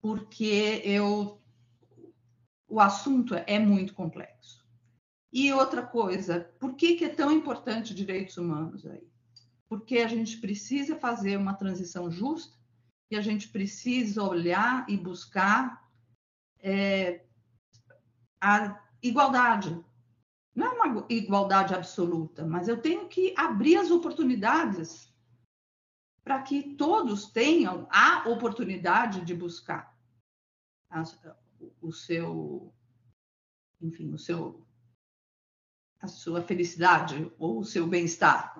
[0.00, 1.40] porque eu,
[2.68, 4.62] o assunto é muito complexo.
[5.32, 9.12] E outra coisa, por que, que é tão importante direitos humanos aí?
[9.72, 12.54] porque a gente precisa fazer uma transição justa
[13.10, 15.81] e a gente precisa olhar e buscar
[16.62, 17.24] é,
[18.40, 19.84] a igualdade.
[20.54, 25.12] Não é uma igualdade absoluta, mas eu tenho que abrir as oportunidades
[26.22, 29.98] para que todos tenham a oportunidade de buscar
[30.88, 31.02] a,
[31.80, 32.72] o seu,
[33.80, 34.64] enfim, o seu,
[36.00, 38.56] a sua felicidade ou o seu bem-estar,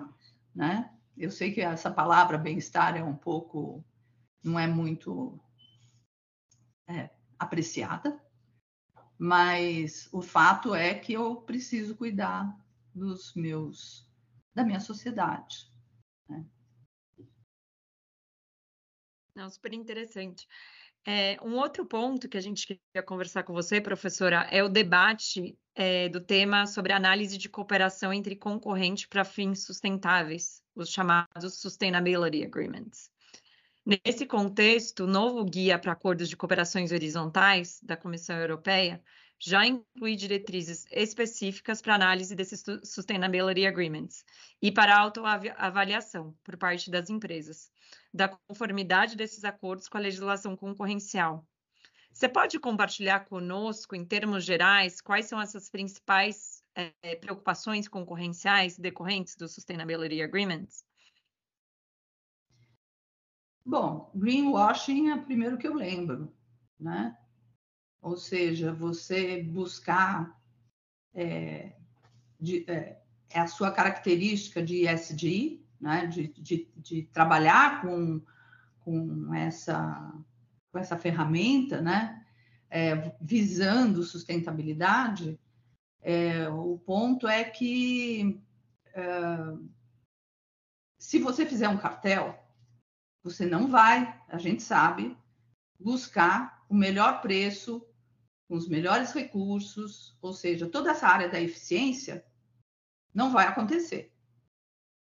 [0.53, 0.89] né?
[1.15, 3.85] Eu sei que essa palavra bem-estar é um pouco,
[4.43, 5.39] não é muito
[6.87, 7.11] é,
[7.43, 8.21] apreciada,
[9.17, 12.57] mas o fato é que eu preciso cuidar
[12.93, 14.09] dos meus,
[14.53, 15.71] da minha sociedade.
[16.27, 16.45] Né?
[19.35, 20.47] Não, super interessante.
[21.05, 25.57] É, um outro ponto que a gente queria conversar com você, professora, é o debate
[25.75, 32.43] é, do tema sobre análise de cooperação entre concorrentes para fins sustentáveis, os chamados Sustainability
[32.45, 33.12] Agreements.
[33.85, 39.03] Nesse contexto, o novo guia para acordos de cooperações horizontais da Comissão Europeia
[39.37, 44.23] já inclui diretrizes específicas para análise desses Sustainability Agreements
[44.61, 47.69] e para autoavaliação por parte das empresas
[48.13, 51.45] da conformidade desses acordos com a legislação concorrencial.
[52.13, 59.35] Você pode compartilhar conosco, em termos gerais, quais são essas principais é, preocupações concorrenciais decorrentes
[59.35, 60.85] dos Sustainability Agreements?
[63.65, 66.31] Bom, greenwashing é o primeiro que eu lembro,
[66.79, 67.17] né?
[68.01, 70.37] Ou seja, você buscar
[71.13, 71.73] é,
[72.39, 76.05] de, é, é a sua característica de ESG, né?
[76.07, 78.21] de, de, de trabalhar com,
[78.81, 80.13] com essa
[80.73, 82.25] com essa ferramenta, né,
[82.67, 85.39] é, visando sustentabilidade,
[86.01, 88.41] é, o ponto é que
[88.95, 89.03] é,
[90.97, 92.42] se você fizer um cartel,
[93.23, 95.17] você não vai, a gente sabe,
[95.79, 97.85] buscar o melhor preço,
[98.47, 102.25] com os melhores recursos, ou seja, toda essa área da eficiência
[103.13, 104.13] não vai acontecer.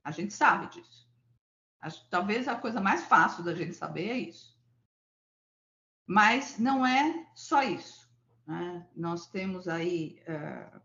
[0.03, 1.07] A gente sabe disso.
[2.09, 4.57] Talvez a coisa mais fácil da gente saber é isso.
[6.05, 8.09] Mas não é só isso.
[8.45, 8.87] Né?
[8.95, 10.81] Nós temos aí uh,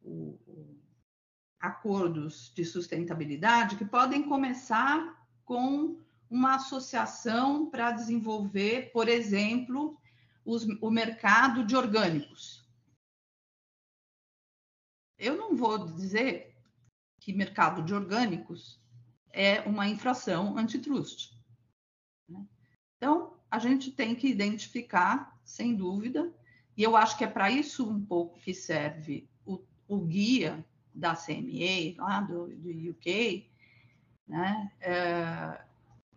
[0.00, 0.80] o, o,
[1.60, 6.00] acordos de sustentabilidade que podem começar com
[6.30, 9.98] uma associação para desenvolver, por exemplo,
[10.44, 12.66] os, o mercado de orgânicos.
[15.18, 16.54] Eu não vou dizer
[17.20, 18.80] que mercado de orgânicos
[19.30, 21.36] é uma infração antitrust.
[22.28, 22.46] Né?
[22.96, 26.32] Então, a gente tem que identificar, sem dúvida,
[26.76, 30.64] e eu acho que é para isso um pouco que serve o, o guia
[30.94, 33.50] da CMA, lá do, do UK,
[34.26, 34.72] né?
[34.80, 35.64] É,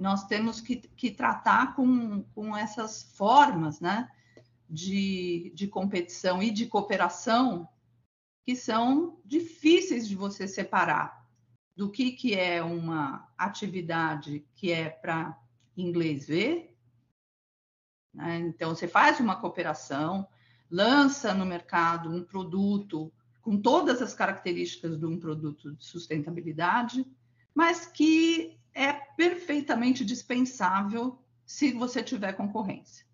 [0.01, 4.09] nós temos que, que tratar com, com essas formas né?
[4.67, 7.69] de, de competição e de cooperação
[8.43, 11.23] que são difíceis de você separar
[11.75, 15.39] do que, que é uma atividade que é para
[15.77, 16.75] inglês ver.
[18.11, 18.39] Né?
[18.39, 20.27] Então, você faz uma cooperação,
[20.69, 27.05] lança no mercado um produto com todas as características de um produto de sustentabilidade,
[27.53, 33.05] mas que é perfeitamente dispensável se você tiver concorrência.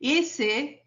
[0.00, 0.80] E se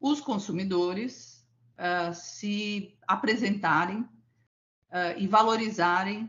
[0.00, 1.46] os consumidores
[1.78, 6.24] uh, se apresentarem uh, e valorizarem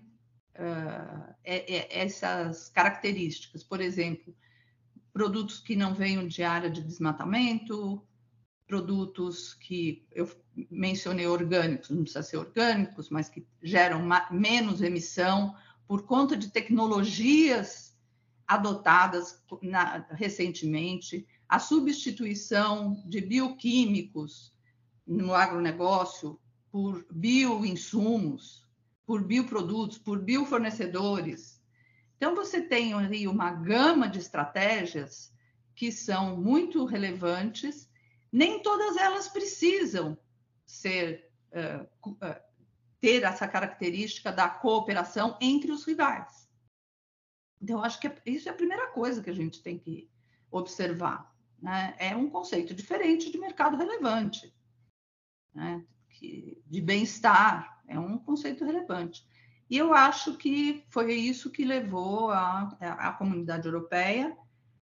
[0.56, 3.64] uh, essas características.
[3.64, 4.36] Por exemplo,
[5.12, 8.06] produtos que não venham de área de desmatamento,
[8.68, 10.30] produtos que eu
[10.70, 15.56] mencionei orgânicos, não precisa ser orgânicos, mas que geram menos emissão
[15.94, 17.96] por conta de tecnologias
[18.48, 24.58] adotadas na, recentemente, a substituição de bioquímicos
[25.06, 26.40] no agronegócio
[26.72, 28.68] por bioinsumos,
[29.06, 31.62] por bioprodutos, por biofornecedores.
[32.18, 35.32] Então, você tem ali uma gama de estratégias
[35.76, 37.88] que são muito relevantes,
[38.32, 40.18] nem todas elas precisam
[40.66, 41.88] ser uh,
[43.04, 46.50] ter essa característica da cooperação entre os rivais.
[47.62, 50.10] Então, acho que é, isso é a primeira coisa que a gente tem que
[50.50, 51.36] observar.
[51.62, 51.94] Né?
[52.00, 54.56] É um conceito diferente de mercado relevante,
[55.54, 55.86] né?
[56.12, 59.28] que, de bem-estar, é um conceito relevante.
[59.70, 64.34] E eu acho que foi isso que levou a, a comunidade europeia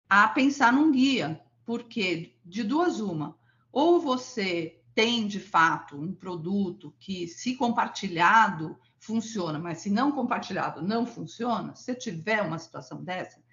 [0.08, 3.38] a pensar num guia, porque de duas uma,
[3.70, 10.80] ou você tem de fato um produto que, se compartilhado, funciona, mas se não compartilhado
[10.80, 13.44] não funciona, se tiver uma situação dessa,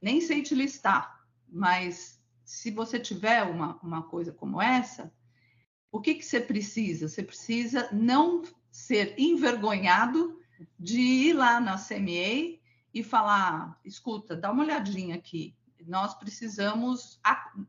[0.00, 5.14] nem sei te listar, mas se você tiver uma, uma coisa como essa,
[5.92, 7.08] o que, que você precisa?
[7.08, 10.36] Você precisa não ser envergonhado
[10.76, 12.58] de ir lá na CMA
[12.92, 15.56] e falar: escuta, dá uma olhadinha aqui,
[15.86, 17.20] nós precisamos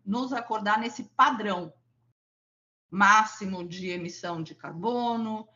[0.04, 1.72] nos acordar nesse padrão
[2.94, 5.48] máximo de emissão de carbono,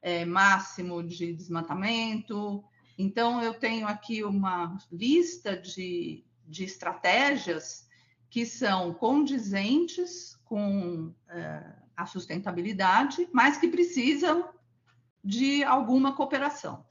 [0.00, 2.64] é, máximo de desmatamento.
[2.96, 7.86] Então, eu tenho aqui uma lista de, de estratégias
[8.30, 14.48] que são condizentes com é, a sustentabilidade, mas que precisam
[15.22, 16.86] de alguma cooperação.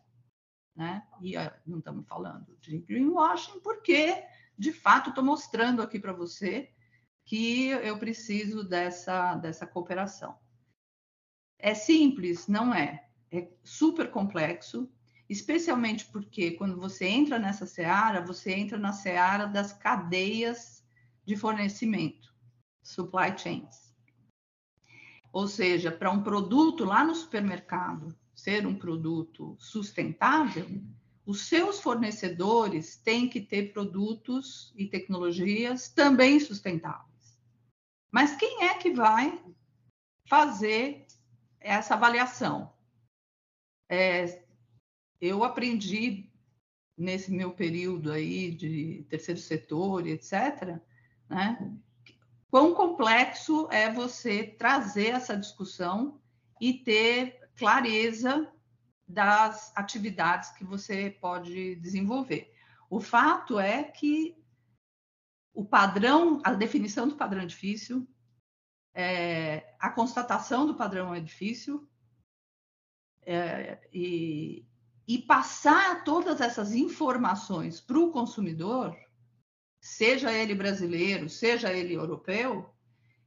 [0.76, 1.01] Né?
[1.20, 4.24] E é, não estamos falando de greenwashing, porque,
[4.56, 6.74] de fato, estou mostrando aqui para você
[7.26, 10.38] que eu preciso dessa, dessa cooperação.
[11.57, 12.47] É simples?
[12.47, 13.07] Não é.
[13.32, 14.89] É super complexo,
[15.28, 20.86] especialmente porque quando você entra nessa seara, você entra na seara das cadeias
[21.26, 22.34] de fornecimento,
[22.84, 23.95] supply chains.
[25.34, 30.69] Ou seja, para um produto lá no supermercado ser um produto sustentável,
[31.26, 37.14] os seus fornecedores têm que ter produtos e tecnologias também sustentáveis.
[38.12, 39.41] Mas quem é que vai
[40.28, 41.06] fazer
[41.60, 42.74] essa avaliação?
[43.89, 44.43] É,
[45.20, 46.32] eu aprendi
[46.97, 50.80] nesse meu período aí de terceiro setor, etc.,
[51.30, 51.78] né?
[52.49, 56.22] Quão complexo é você trazer essa discussão
[56.62, 58.49] e ter clareza
[59.08, 62.53] das atividades que você pode desenvolver.
[62.89, 64.38] O fato é que
[65.56, 68.08] o padrão, a definição do padrão é difícil,
[68.93, 71.88] é, a constatação do padrão é difícil,
[73.26, 74.66] é, e,
[75.08, 78.95] e passar todas essas informações para o consumidor
[79.80, 82.70] seja ele brasileiro, seja ele europeu,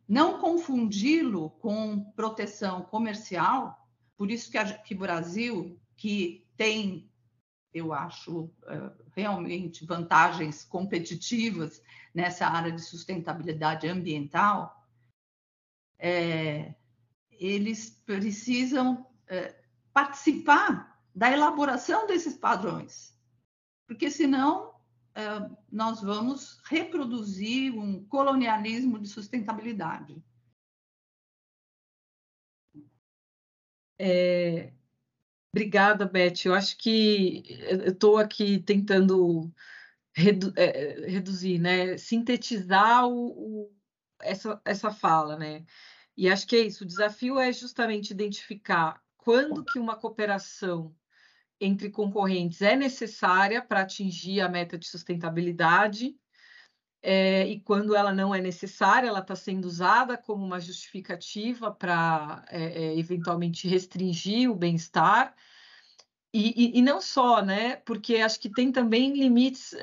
[0.08, 7.10] não confundi-lo com proteção comercial, por isso que, o que Brasil, que tem,
[7.72, 11.82] eu acho, é, realmente vantagens competitivas
[12.14, 14.86] nessa área de sustentabilidade ambiental,
[15.98, 16.74] é,
[17.30, 19.60] eles precisam é,
[19.92, 23.16] participar da elaboração desses padrões,
[23.86, 24.76] porque senão
[25.68, 30.22] nós vamos reproduzir um colonialismo de sustentabilidade.
[33.98, 34.72] É,
[35.58, 36.44] obrigada, Beth.
[36.44, 39.52] Eu acho que eu estou aqui tentando
[40.14, 41.98] redu é, reduzir, né?
[41.98, 43.76] sintetizar o, o,
[44.22, 45.64] essa, essa fala, né?
[46.16, 46.84] E acho que é isso.
[46.84, 50.94] O desafio é justamente identificar quando que uma cooperação
[51.60, 56.16] entre concorrentes é necessária para atingir a meta de sustentabilidade
[57.02, 62.44] é, e quando ela não é necessária, ela está sendo usada como uma justificativa para
[62.48, 65.34] é, é, eventualmente restringir o bem-estar.
[66.32, 67.76] E, e, e, não só, né?
[67.76, 69.74] Porque acho que tem também limites,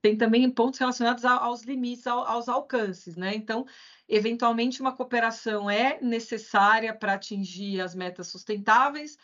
[0.00, 3.34] tem também pontos relacionados aos limites, aos alcances, né?
[3.34, 3.66] Então,
[4.08, 9.18] eventualmente, uma cooperação é necessária para atingir as metas sustentáveis,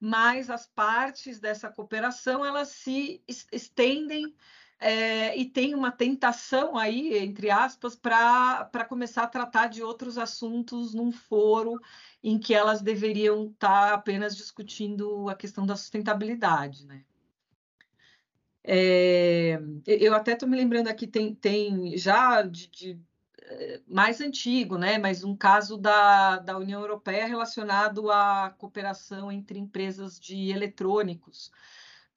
[0.00, 3.22] mas as partes dessa cooperação elas se
[3.52, 4.34] estendem
[4.80, 10.94] é, e tem uma tentação aí, entre aspas, para começar a tratar de outros assuntos
[10.94, 11.80] num foro
[12.22, 17.04] em que elas deveriam estar tá apenas discutindo a questão da sustentabilidade, né?
[18.62, 23.00] É, eu até estou me lembrando aqui, tem, tem já de, de,
[23.42, 24.98] eh, mais antigo, né?
[24.98, 31.50] Mas um caso da, da União Europeia relacionado à cooperação entre empresas de eletrônicos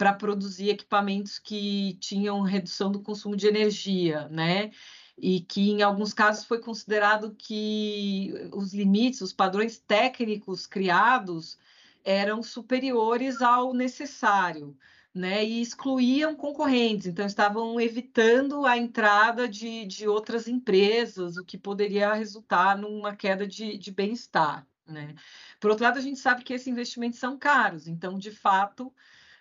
[0.01, 4.71] para produzir equipamentos que tinham redução do consumo de energia, né?
[5.15, 11.55] E que em alguns casos foi considerado que os limites, os padrões técnicos criados
[12.03, 14.75] eram superiores ao necessário,
[15.13, 15.45] né?
[15.45, 22.11] E excluíam concorrentes, então estavam evitando a entrada de, de outras empresas, o que poderia
[22.11, 25.13] resultar numa queda de, de bem-estar, né?
[25.59, 28.91] Por outro lado, a gente sabe que esses investimentos são caros, então, de fato,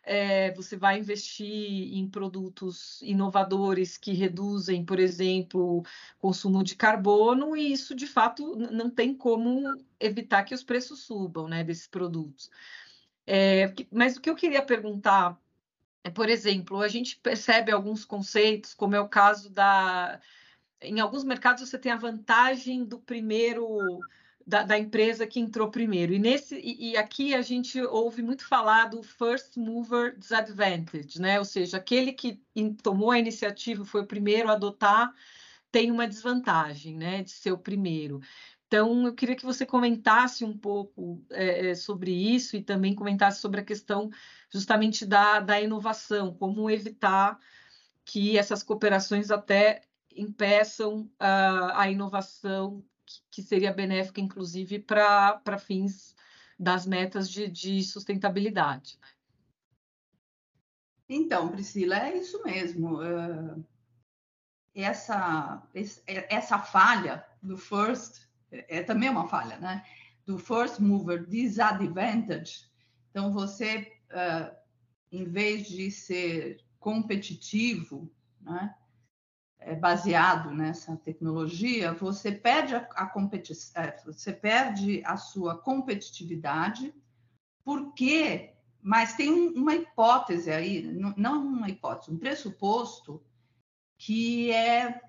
[0.03, 5.84] é, você vai investir em produtos inovadores que reduzem, por exemplo,
[6.18, 9.62] consumo de carbono, e isso de fato não tem como
[9.98, 12.51] evitar que os preços subam né, desses produtos.
[13.26, 15.38] É, mas o que eu queria perguntar
[16.03, 20.20] é, por exemplo, a gente percebe alguns conceitos, como é o caso da.
[20.80, 24.01] Em alguns mercados você tem a vantagem do primeiro
[24.51, 26.12] da, da, empresa que entrou primeiro.
[26.12, 31.38] E, nesse, e, e, aqui a gente ouve muito falar do first mover disadvantage, né?
[31.38, 32.42] Ou seja, aquele que
[32.82, 35.14] tomou a iniciativa, foi o primeiro a adotar,
[35.70, 37.22] tem uma desvantagem, né?
[37.22, 38.20] De ser o primeiro.
[38.66, 43.40] Então, eu queria que você comentasse um pouco é, é sobre isso e também comentasse
[43.40, 44.11] sobre a questão
[44.48, 47.38] justamente da, da inovação, como evitar
[48.05, 49.82] que essas cooperações até
[50.14, 52.84] impeçam uh, a inovação
[53.31, 56.15] que seria benéfica, inclusive, para fins
[56.59, 58.99] das metas de, de sustentabilidade.
[59.01, 59.09] Né?
[61.09, 62.99] Então, Priscila, é isso mesmo.
[64.75, 65.67] essa,
[66.07, 69.85] essa falha do first é, é também uma falha, né?
[70.27, 72.71] Do first mover disadvantage.
[73.11, 74.55] Então, você, uh,
[75.11, 78.75] em vez de ser competitivo, né?
[79.61, 86.95] É, baseado nessa tecnologia, você perde a, a competição, é, você perde a sua competitividade,
[87.63, 90.83] porque, mas tem um, uma hipótese aí,
[91.17, 93.23] não uma hipótese, um pressuposto
[93.99, 95.01] que é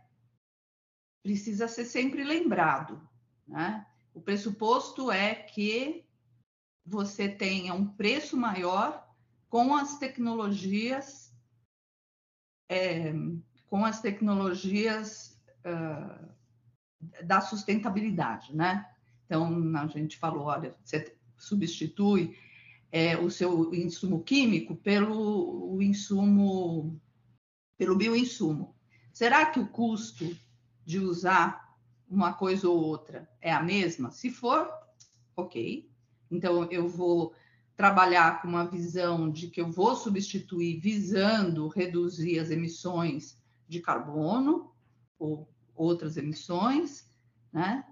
[1.24, 3.08] precisa ser sempre lembrado,
[3.48, 3.86] né?
[4.14, 6.04] O pressuposto é que
[6.86, 9.08] você tenha um preço maior
[9.48, 11.34] com as tecnologias
[12.68, 13.14] é,
[13.72, 16.28] com as tecnologias uh,
[17.24, 18.86] da sustentabilidade, né?
[19.26, 19.48] Então,
[19.78, 22.38] a gente falou, olha, você substitui
[22.92, 27.02] é, o seu insumo químico pelo o insumo,
[27.78, 28.76] pelo bioinsumo.
[29.14, 30.38] Será que o custo
[30.86, 31.74] de usar
[32.10, 34.12] uma coisa ou outra é a mesma?
[34.12, 34.70] Se for,
[35.34, 35.90] ok.
[36.30, 37.34] Então, eu vou
[37.78, 43.41] trabalhar com uma visão de que eu vou substituir visando reduzir as emissões
[43.72, 44.76] de carbono
[45.18, 47.10] ou outras emissões,
[47.54, 47.86] né?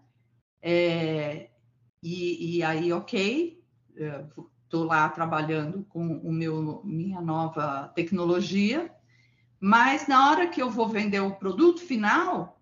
[0.62, 1.50] É,
[2.04, 3.64] e, e, aí, ok,
[4.66, 8.94] estou lá trabalhando com o meu minha nova tecnologia,
[9.58, 12.62] mas na hora que eu vou vender o produto final,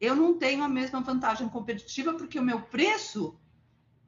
[0.00, 3.38] eu não tenho a mesma vantagem competitiva porque o meu preço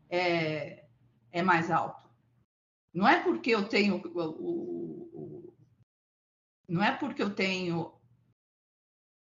[0.08, 0.86] é,
[1.30, 2.08] é mais alto.
[2.94, 5.54] Não é porque eu tenho o, o, o
[6.66, 7.99] não é porque eu tenho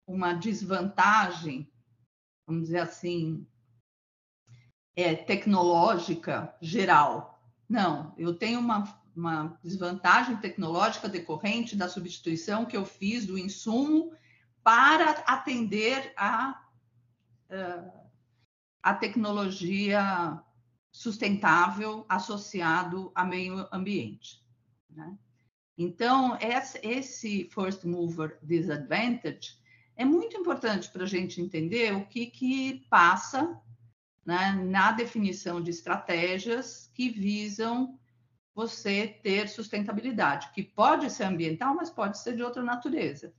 [0.07, 1.71] uma desvantagem,
[2.47, 3.47] vamos dizer assim,
[4.97, 7.43] é, tecnológica geral.
[7.69, 14.13] Não, eu tenho uma, uma desvantagem tecnológica decorrente da substituição que eu fiz do insumo
[14.63, 16.63] para atender a,
[18.83, 20.43] a tecnologia
[20.93, 24.45] sustentável associado ao meio ambiente.
[24.89, 25.19] Né?
[25.77, 29.59] Então, esse first mover disadvantage
[29.97, 33.61] é muito importante para a gente entender o que, que passa
[34.25, 37.99] né, na definição de estratégias que visam
[38.55, 43.35] você ter sustentabilidade, que pode ser ambiental, mas pode ser de outra natureza.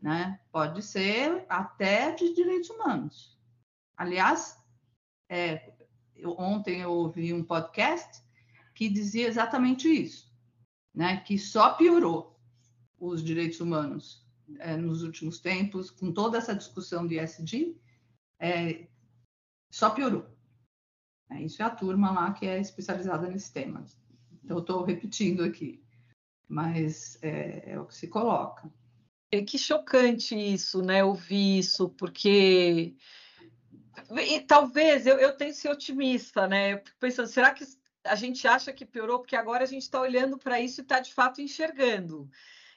[0.00, 0.40] né?
[0.52, 3.36] Pode ser até de direitos humanos.
[3.96, 4.56] Aliás,
[5.28, 5.72] é,
[6.14, 8.22] eu, ontem eu ouvi um podcast
[8.74, 10.32] que dizia exatamente isso,
[10.94, 11.18] né?
[11.18, 12.40] Que só piorou
[12.98, 14.27] os direitos humanos
[14.58, 17.76] é, nos últimos tempos, com toda essa discussão de ESG,
[18.38, 18.88] é,
[19.70, 20.26] só piorou.
[21.30, 23.84] É, isso é a turma lá que é especializada nesse tema.
[24.42, 25.82] Então, eu estou repetindo aqui,
[26.48, 28.72] mas é, é o que se coloca.
[29.30, 31.04] É que chocante isso, né?
[31.04, 32.96] Ouvir isso, porque
[34.10, 36.76] e, talvez eu, eu tenho que ser otimista, né?
[36.98, 37.64] Pensando, será que
[38.04, 39.18] a gente acha que piorou?
[39.18, 42.30] Porque agora a gente está olhando para isso e está de fato enxergando.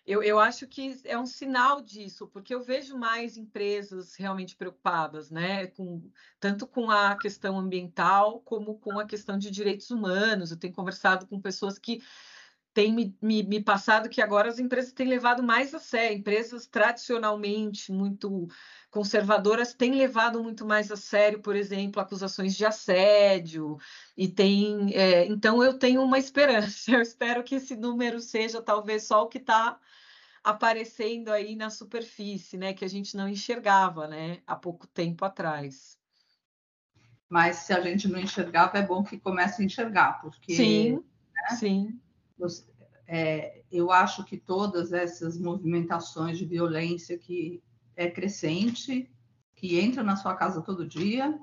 [0.06, 5.30] Eu, eu acho que é um sinal disso, porque eu vejo mais empresas realmente preocupadas,
[5.30, 5.68] né?
[5.68, 10.52] Com, tanto com a questão ambiental como com a questão de direitos humanos.
[10.52, 12.02] Eu tenho conversado com pessoas que
[12.74, 16.18] tem me, me, me, passado que agora as empresas têm levado mais a sério.
[16.18, 18.48] Empresas tradicionalmente muito
[18.90, 23.78] conservadoras têm levado muito mais a sério, por exemplo, acusações de assédio.
[24.16, 26.92] E tem, é, então eu tenho uma esperança.
[26.92, 29.78] Eu espero que esse número seja talvez só o que está
[30.44, 32.74] aparecendo aí na superfície, né?
[32.74, 34.42] Que a gente não enxergava, né?
[34.48, 35.98] Há pouco tempo atrás.
[37.30, 41.56] Mas se a gente não enxergava, é bom que comece a enxergar, porque sim, né?
[41.58, 42.00] sim
[43.08, 47.62] é, eu acho que todas essas movimentações de violência que
[47.96, 49.12] é crescente,
[49.56, 51.38] que entra na sua casa todo dia,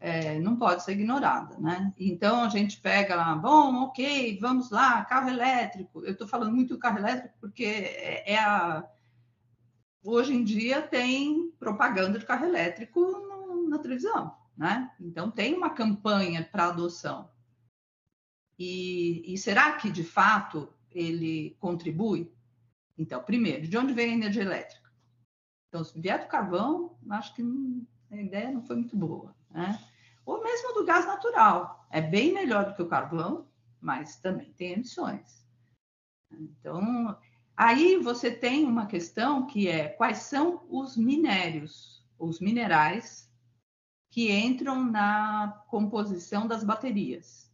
[0.00, 1.92] é, não pode ser ignorada, né?
[1.98, 6.04] Então a gente pega lá, bom, ok, vamos lá, carro elétrico.
[6.04, 8.84] Eu estou falando muito do carro elétrico porque é, é, a
[10.04, 14.90] hoje em dia tem propaganda de carro elétrico no, na televisão, né?
[15.00, 17.28] Então tem uma campanha para adoção.
[18.58, 22.32] E, e será que, de fato, ele contribui?
[22.96, 24.90] Então, primeiro, de onde vem a energia elétrica?
[25.68, 27.42] Então, se vier do carvão, acho que
[28.10, 29.34] a ideia não foi muito boa.
[29.50, 29.78] Né?
[30.26, 31.86] Ou mesmo do gás natural.
[31.90, 33.46] É bem melhor do que o carvão,
[33.80, 35.46] mas também tem emissões.
[36.32, 37.16] Então,
[37.56, 43.30] aí você tem uma questão que é quais são os minérios, os minerais
[44.10, 47.47] que entram na composição das baterias.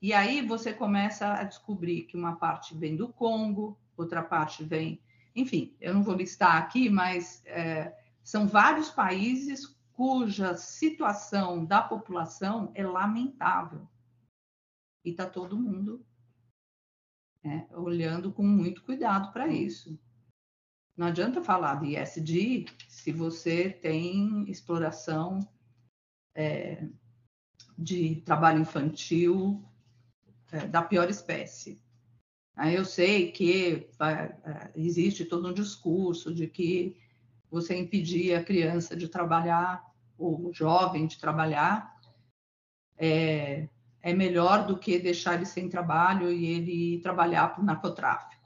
[0.00, 5.02] E aí você começa a descobrir que uma parte vem do Congo, outra parte vem.
[5.34, 12.70] Enfim, eu não vou listar aqui, mas é, são vários países cuja situação da população
[12.74, 13.88] é lamentável.
[15.04, 16.06] E está todo mundo
[17.42, 19.98] é, olhando com muito cuidado para isso.
[20.96, 25.40] Não adianta falar de ESG se você tem exploração
[26.34, 26.88] é,
[27.76, 29.64] de trabalho infantil
[30.70, 31.80] da pior espécie.
[32.56, 36.96] Aí eu sei que é, existe todo um discurso de que
[37.50, 39.86] você impedir a criança de trabalhar,
[40.18, 41.96] ou o jovem de trabalhar,
[42.96, 43.68] é,
[44.02, 48.42] é melhor do que deixar ele sem trabalho e ele trabalhar por narcotráfico.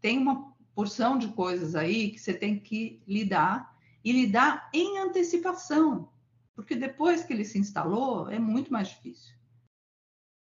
[0.00, 6.10] Tem uma porção de coisas aí que você tem que lidar e lidar em antecipação,
[6.54, 9.34] porque depois que ele se instalou é muito mais difícil.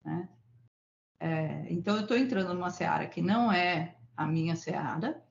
[0.04, 0.28] Né?
[1.20, 5.22] É, então, eu estou entrando numa seara que não é a minha seara,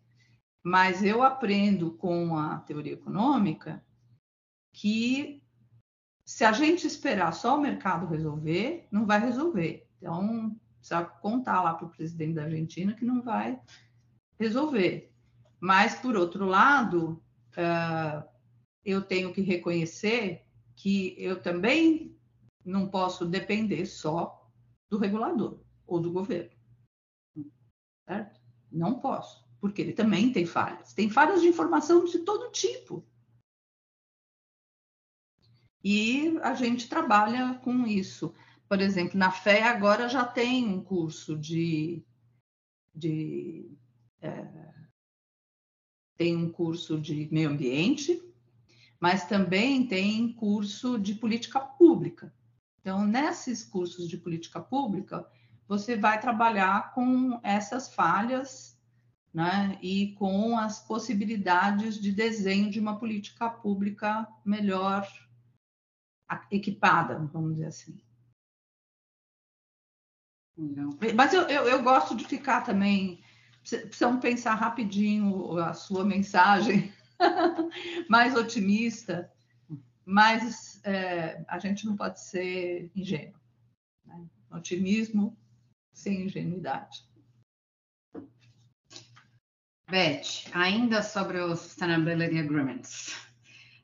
[0.62, 3.82] mas eu aprendo com a teoria econômica
[4.72, 5.43] que
[6.24, 9.89] se a gente esperar só o mercado resolver, não vai resolver.
[9.97, 13.59] Então, precisa contar lá para o presidente da Argentina que não vai
[14.39, 15.11] resolver.
[15.59, 17.22] Mas, por outro lado,
[17.57, 18.28] uh,
[18.84, 20.45] eu tenho que reconhecer
[20.76, 22.14] que eu também
[22.64, 24.47] não posso depender só
[24.91, 25.59] do regulador
[25.89, 26.57] ou do governo.
[28.07, 28.41] Certo?
[28.70, 30.93] Não posso, porque ele também tem falhas.
[30.93, 33.05] Tem falhas de informação de todo tipo.
[35.82, 38.34] E a gente trabalha com isso.
[38.68, 42.05] Por exemplo, na FE agora já tem um curso de.
[42.95, 43.74] de
[44.20, 44.68] é,
[46.16, 48.20] tem um curso de meio ambiente,
[49.01, 52.34] mas também tem curso de política pública.
[52.80, 55.30] Então, nesses cursos de política pública,
[55.69, 58.77] você vai trabalhar com essas falhas
[59.33, 65.07] né, e com as possibilidades de desenho de uma política pública melhor
[66.51, 68.01] equipada, vamos dizer assim.
[71.14, 73.23] Mas eu, eu, eu gosto de ficar também.
[73.62, 76.93] Precisamos pensar rapidinho a sua mensagem,
[78.09, 79.31] mais otimista,
[80.05, 83.39] mas é, a gente não pode ser ingênuo.
[84.05, 84.27] Né?
[84.51, 85.37] Otimismo
[85.93, 87.09] sem ingenuidade.
[89.91, 93.16] Beth, ainda sobre os Sustainability Agreements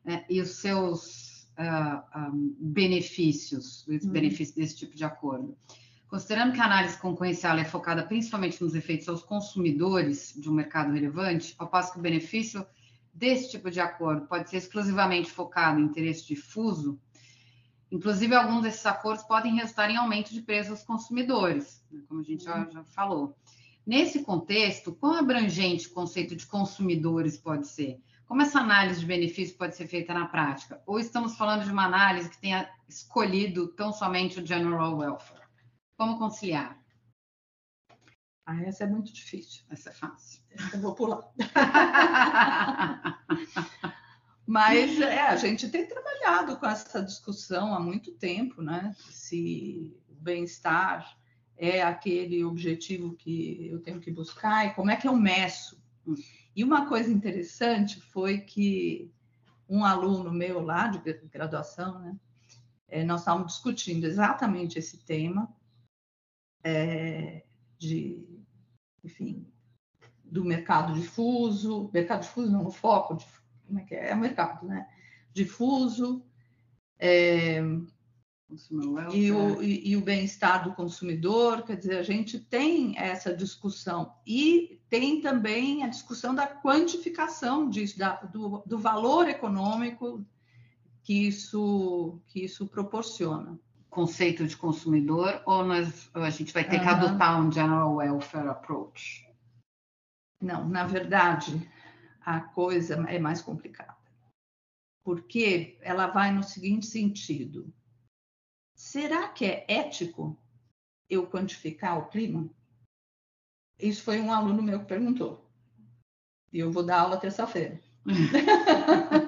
[0.04, 4.10] né, e os seus uh, um, benefícios, os uhum.
[4.10, 5.56] benefícios desse tipo de acordo.
[6.06, 10.92] Considerando que a análise concorrencial é focada principalmente nos efeitos aos consumidores de um mercado
[10.92, 12.64] relevante, ao passo que o benefício
[13.12, 17.00] desse tipo de acordo pode ser exclusivamente focado em interesse difuso,
[17.94, 22.24] inclusive alguns desses acordos podem resultar em aumento de preços aos consumidores, né, como a
[22.24, 23.38] gente já, já falou.
[23.86, 28.02] Nesse contexto, quão abrangente o conceito de consumidores pode ser?
[28.26, 30.82] Como essa análise de benefício pode ser feita na prática?
[30.86, 35.44] Ou estamos falando de uma análise que tenha escolhido tão somente o general welfare?
[35.96, 36.76] Como conciliar?
[38.44, 39.64] Ah, essa é muito difícil.
[39.70, 40.42] Essa é fácil.
[40.72, 41.22] Eu vou pular.
[44.46, 48.94] Mas é, a gente tem trabalhado com essa discussão há muito tempo, né?
[48.98, 51.16] Se o bem-estar
[51.56, 55.82] é aquele objetivo que eu tenho que buscar e como é que eu meço.
[56.54, 59.10] E uma coisa interessante foi que
[59.68, 62.16] um aluno meu lá de graduação, né?
[62.86, 65.52] É, nós estávamos discutindo exatamente esse tema
[66.62, 67.44] é,
[67.78, 68.24] de,
[69.02, 69.46] enfim,
[70.22, 73.26] do mercado difuso, mercado difuso não, o foco, de,
[73.66, 74.10] como é que é?
[74.10, 74.86] É o mercado, né?
[75.32, 76.24] Difuso,
[76.98, 77.60] é,
[79.12, 84.14] e o, e, e o bem-estar do consumidor, quer dizer, a gente tem essa discussão
[84.26, 90.24] e tem também a discussão da quantificação disso, da, do, do valor econômico
[91.02, 93.58] que isso, que isso proporciona
[93.94, 98.48] conceito de consumidor ou, nós, ou a gente vai ter que adotar um general welfare
[98.48, 99.24] approach?
[100.42, 101.70] Não, na verdade,
[102.24, 103.96] a coisa é mais complicada.
[105.02, 107.72] Porque ela vai no seguinte sentido:
[108.74, 110.38] será que é ético
[111.08, 112.48] eu quantificar o clima?
[113.78, 115.50] Isso foi um aluno meu que perguntou.
[116.52, 117.80] E eu vou dar aula terça-feira.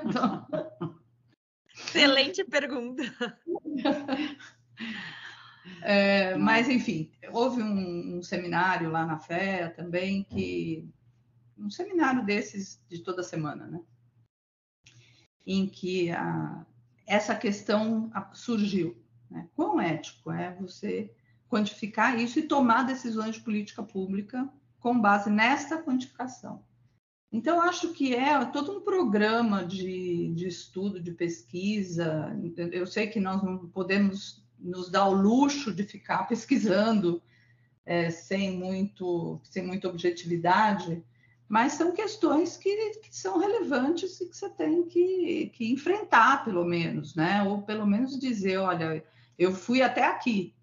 [0.06, 0.46] então...
[1.74, 3.02] Excelente pergunta.
[5.82, 10.88] É, mas, enfim, houve um, um, seminário lá na FEA também, que
[11.58, 13.80] um seminário desses de toda semana, né?
[15.46, 16.66] Em que a,
[17.06, 18.96] essa questão surgiu.
[19.30, 19.48] Né?
[19.54, 21.14] Quão ético é você
[21.48, 24.48] quantificar isso e tomar decisões de política pública
[24.80, 26.64] com base nesta quantificação?
[27.30, 32.36] Então, acho que é todo um programa de, de estudo, de pesquisa.
[32.72, 37.22] Eu sei que nós não podemos nos dá o luxo de ficar pesquisando
[37.84, 41.04] é, sem, muito, sem muita objetividade,
[41.48, 46.64] mas são questões que, que, são relevantes e que você tem que, que enfrentar, pelo
[46.64, 47.42] menos, né?
[47.44, 49.04] Ou pelo menos dizer, olha,
[49.38, 50.54] eu fui até aqui,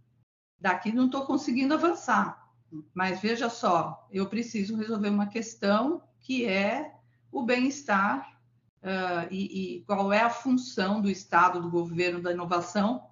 [0.60, 2.52] daqui não estou conseguindo avançar,
[2.94, 6.94] mas veja só, eu preciso resolver uma questão que é
[7.32, 8.40] o bem-estar
[8.82, 13.08] uh, e, e qual é a função do Estado, do governo, da inovação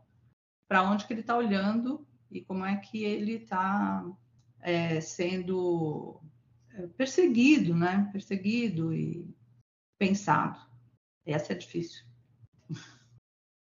[0.67, 4.05] para onde que ele está olhando e como é que ele está
[4.61, 6.30] é, sendo é,
[6.97, 8.09] perseguido, né?
[8.11, 9.27] Perseguido e
[9.97, 10.59] pensado.
[11.25, 12.03] Essa é difícil.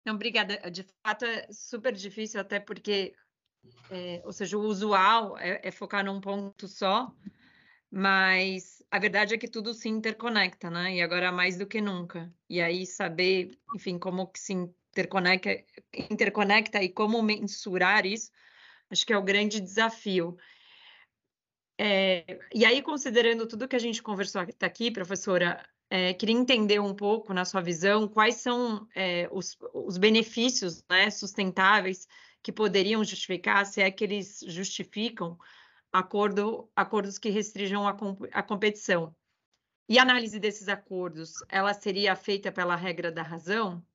[0.06, 0.58] Não, obrigada.
[0.70, 3.14] De fato, é super difícil, até porque,
[3.90, 7.12] é, ou seja, o usual é, é, focar num ponto só,
[7.90, 10.96] mas a verdade é que tudo se interconecta, né?
[10.96, 12.32] E agora mais do que nunca.
[12.50, 15.64] E aí saber, enfim, como que se interconecta,
[16.12, 18.32] interconecta e como mensurar isso,
[18.90, 20.38] acho que é o grande desafio.
[21.78, 26.80] É, e aí, considerando tudo que a gente conversou até aqui, professora, é, queria entender
[26.80, 32.08] um pouco, na sua visão, quais são é, os, os, benefícios né, sustentáveis
[32.42, 35.38] que poderiam justificar, se é que eles justificam
[35.92, 37.96] acordo, acordos que restringam a,
[38.32, 39.16] a competição.
[39.88, 43.86] E a análise desses acordos, ela seria feita pela regra da razão?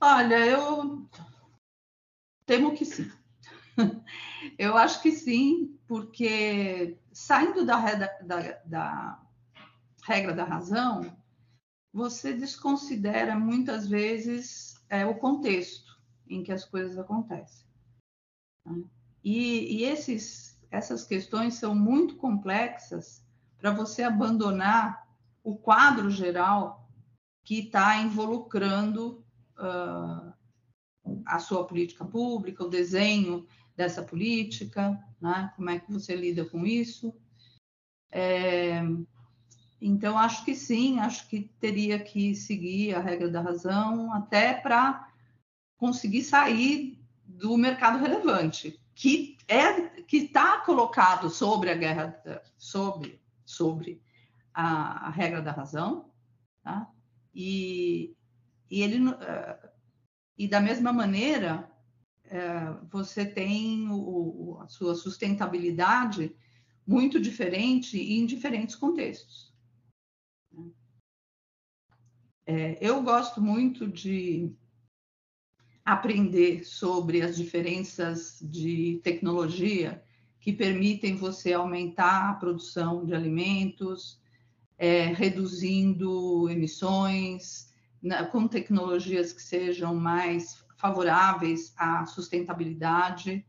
[0.00, 1.08] Olha, eu
[2.46, 3.10] temo que sim.
[4.58, 9.22] Eu acho que sim, porque saindo da, da, da
[10.04, 11.16] regra da razão,
[11.92, 17.66] você desconsidera muitas vezes é, o contexto em que as coisas acontecem.
[18.66, 18.82] Né?
[19.22, 23.24] E, e esses, essas questões são muito complexas
[23.58, 25.06] para você abandonar
[25.42, 26.88] o quadro geral
[27.44, 29.24] que está involucrando
[29.58, 30.32] uh,
[31.26, 33.46] a sua política pública, o desenho
[33.80, 35.50] dessa política, né?
[35.56, 37.14] como é que você lida com isso.
[38.12, 38.82] É,
[39.80, 45.10] então, acho que sim, acho que teria que seguir a regra da razão até para
[45.78, 52.22] conseguir sair do mercado relevante, que é que está colocado sobre a guerra,
[52.58, 54.02] sobre, sobre
[54.52, 56.10] a, a regra da razão,
[56.62, 56.86] tá?
[57.34, 58.14] E,
[58.70, 59.70] e ele uh,
[60.36, 61.69] e da mesma maneira
[62.90, 66.34] você tem o, a sua sustentabilidade
[66.86, 69.52] muito diferente em diferentes contextos.
[72.46, 74.52] É, eu gosto muito de
[75.84, 80.02] aprender sobre as diferenças de tecnologia
[80.40, 84.20] que permitem você aumentar a produção de alimentos,
[84.78, 87.72] é, reduzindo emissões,
[88.02, 93.46] na, com tecnologias que sejam mais favoráveis à sustentabilidade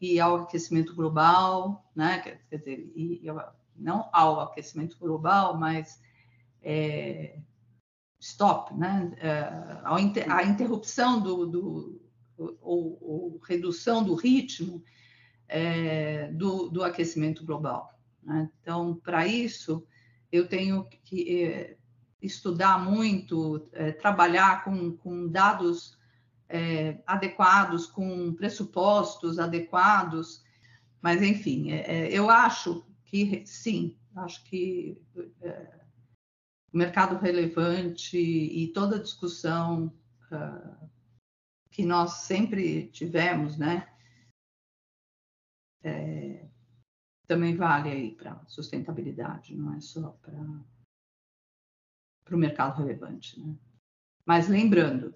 [0.00, 2.18] e ao aquecimento global, né?
[2.18, 3.32] Quer dizer, e, e
[3.74, 6.00] não ao aquecimento global, mas
[6.62, 7.38] é,
[8.20, 9.12] stop, né?
[9.16, 9.82] É,
[10.28, 12.00] a interrupção do, do
[12.36, 14.82] ou, ou, redução do ritmo
[15.48, 17.96] é, do, do, aquecimento global.
[18.22, 18.50] Né?
[18.60, 19.86] Então, para isso,
[20.32, 21.76] eu tenho que é,
[22.20, 25.96] estudar muito, é, trabalhar com, com dados
[26.54, 30.44] é, adequados, com pressupostos adequados,
[31.02, 34.96] mas, enfim, é, é, eu acho que sim, acho que
[36.72, 39.92] o mercado relevante e toda a discussão
[40.30, 40.88] uh,
[41.70, 43.92] que nós sempre tivemos, né,
[45.82, 46.46] é,
[47.26, 50.32] também vale aí para sustentabilidade, não é só para
[52.30, 53.40] o mercado relevante.
[53.40, 53.56] Né?
[54.24, 55.14] Mas lembrando,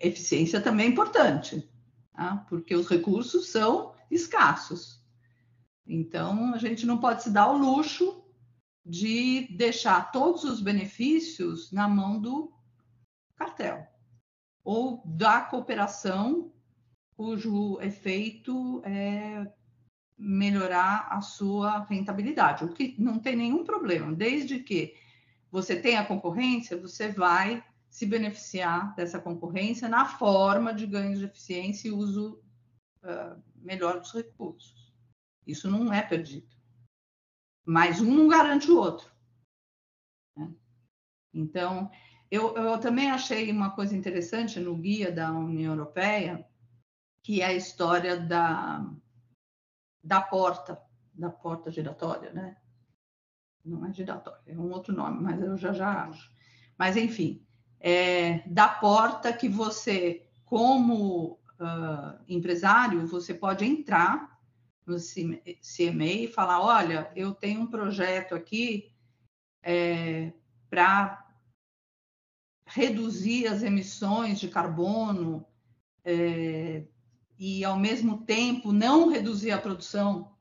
[0.00, 1.68] eficiência também é importante,
[2.14, 2.44] tá?
[2.48, 5.00] porque os recursos são escassos.
[5.86, 8.24] Então, a gente não pode se dar o luxo
[8.84, 12.52] de deixar todos os benefícios na mão do
[13.36, 13.86] cartel
[14.64, 16.52] ou da cooperação,
[17.16, 19.46] cujo efeito é
[20.16, 24.94] melhorar a sua rentabilidade, o que não tem nenhum problema, desde que
[25.50, 31.88] você tenha concorrência, você vai se beneficiar dessa concorrência na forma de ganhos de eficiência
[31.88, 32.42] e uso
[33.02, 34.94] uh, melhor dos recursos.
[35.46, 36.60] Isso não é perdido
[37.70, 39.08] mas um não garante o outro.
[40.36, 40.52] Né?
[41.32, 41.88] Então,
[42.28, 46.44] eu, eu, também achei uma coisa interessante no guia da União Europeia,
[47.22, 48.84] que é a história da,
[50.02, 50.82] da porta,
[51.14, 52.56] da porta giratória, né?
[53.64, 56.32] Não é giratória, é um outro nome, mas eu já já acho.
[56.76, 57.46] Mas, enfim,
[57.80, 64.38] é, da porta que você, como uh, empresário, você pode entrar
[64.86, 68.92] no CMA e falar: olha, eu tenho um projeto aqui
[69.62, 70.32] é,
[70.68, 71.26] para
[72.66, 75.44] reduzir as emissões de carbono
[76.04, 76.84] é,
[77.38, 80.36] e, ao mesmo tempo, não reduzir a produção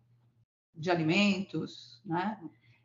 [0.75, 2.39] de alimentos, né?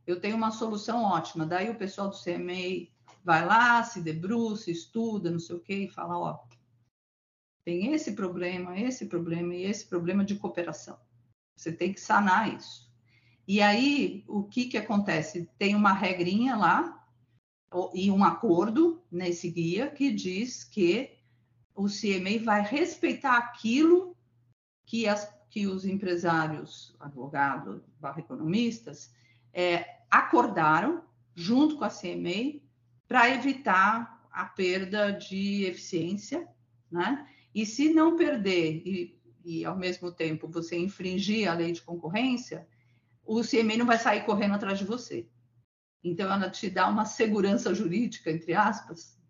[0.07, 1.47] Eu tenho uma solução ótima.
[1.47, 2.94] Daí o pessoal do CMA
[3.25, 6.45] vai lá, se debruça, estuda, não sei o quê, e fala: ó,
[7.65, 10.99] tem esse problema, esse problema e esse problema de cooperação.
[11.57, 12.93] Você tem que sanar isso.
[13.49, 15.49] E aí, o que, que acontece?
[15.59, 17.07] Tem uma regrinha lá
[17.93, 21.19] e um acordo nesse guia que diz que
[21.75, 24.17] o CMA vai respeitar aquilo
[24.87, 27.83] que, as, que os empresários, advogados,
[28.17, 29.13] economistas,
[29.53, 31.03] é, acordaram
[31.35, 32.64] junto com a CMA
[33.15, 36.49] para evitar a perda de eficiência,
[36.91, 37.29] né?
[37.55, 42.67] E se não perder e e, ao mesmo tempo, você infringir a lei de concorrência,
[43.23, 45.29] o CME não vai sair correndo atrás de você.
[46.03, 49.21] Então, ela te dá uma segurança jurídica, entre aspas,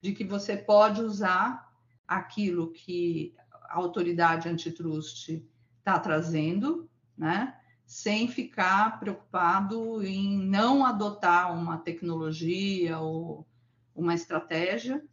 [0.00, 1.66] de que você pode usar
[2.06, 3.34] aquilo que
[3.70, 5.42] a autoridade antitrust
[5.78, 7.58] está trazendo, né?
[7.92, 13.46] Sem ficar preocupado em não adotar uma tecnologia ou
[13.94, 15.04] uma estratégia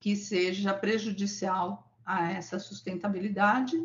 [0.00, 3.76] que seja prejudicial a essa sustentabilidade.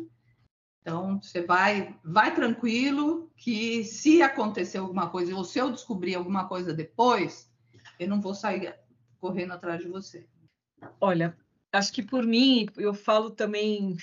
[0.80, 6.48] Então, você vai, vai tranquilo que se acontecer alguma coisa, ou se eu descobrir alguma
[6.48, 7.48] coisa depois,
[7.96, 8.74] eu não vou sair
[9.20, 10.26] correndo atrás de você.
[11.00, 11.38] Olha,
[11.72, 13.96] acho que por mim, eu falo também,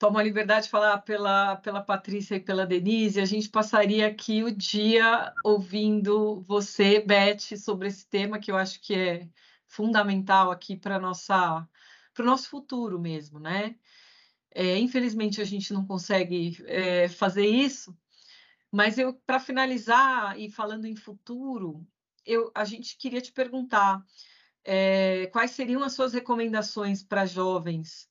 [0.00, 4.42] tomo a liberdade de falar pela, pela Patrícia e pela Denise, a gente passaria aqui
[4.42, 9.28] o dia ouvindo você, Beth, sobre esse tema que eu acho que é
[9.66, 11.68] fundamental aqui para nossa
[12.14, 13.76] para o nosso futuro mesmo, né?
[14.50, 17.94] É, infelizmente a gente não consegue é, fazer isso,
[18.72, 21.86] mas eu, para finalizar e falando em futuro,
[22.24, 24.02] eu, a gente queria te perguntar
[24.64, 28.09] é, quais seriam as suas recomendações para jovens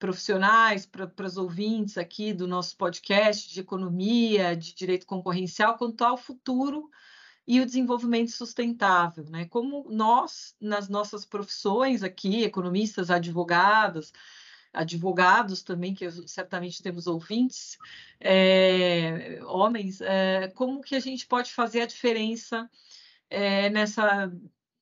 [0.00, 6.16] profissionais, para os ouvintes aqui do nosso podcast de economia, de direito concorrencial, quanto ao
[6.16, 6.90] futuro
[7.46, 9.44] e o desenvolvimento sustentável, né?
[9.44, 14.12] Como nós, nas nossas profissões aqui, economistas, advogados,
[14.72, 17.76] advogados também, que certamente temos ouvintes,
[18.18, 22.70] é, homens, é, como que a gente pode fazer a diferença
[23.28, 24.32] é, nessa,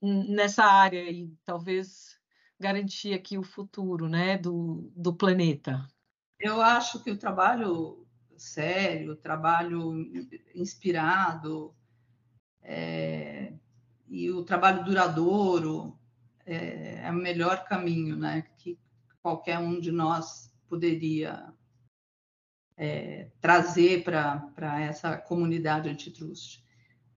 [0.01, 2.18] nessa área e talvez
[2.59, 5.87] garantir aqui o futuro né, do, do planeta?
[6.41, 8.07] Eu acho que o trabalho
[8.37, 9.95] sério, o trabalho
[10.55, 11.75] inspirado
[12.63, 13.53] é,
[14.09, 15.99] e o trabalho duradouro
[16.47, 18.79] é, é o melhor caminho né, que
[19.23, 21.53] qualquer um de nós poderia
[22.77, 26.65] é, trazer para essa comunidade antitrust.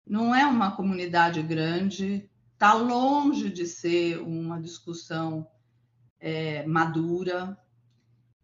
[0.07, 2.29] Não é uma comunidade grande,
[2.61, 5.47] está longe de ser uma discussão
[6.19, 7.57] é, madura,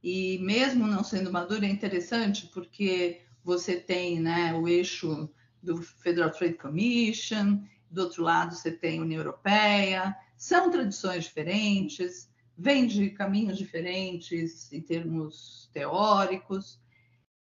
[0.02, 5.30] e mesmo não sendo madura, é interessante porque você tem né, o eixo
[5.62, 7.62] do Federal Trade Commission,
[7.92, 14.74] do outro lado você tem a União Europeia, são tradições diferentes, vêm de caminhos diferentes
[14.74, 16.82] em termos teóricos.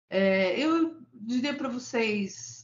[0.09, 2.62] É, eu diria para vocês,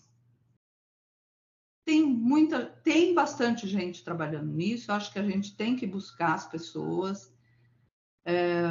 [1.89, 4.91] tem muita, tem bastante gente trabalhando nisso.
[4.91, 7.33] Acho que a gente tem que buscar as pessoas.
[8.23, 8.69] É,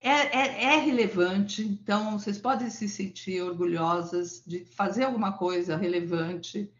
[0.00, 6.72] é, é, é, relevante, então vocês podem se sentir orgulhosas de fazer alguma coisa relevante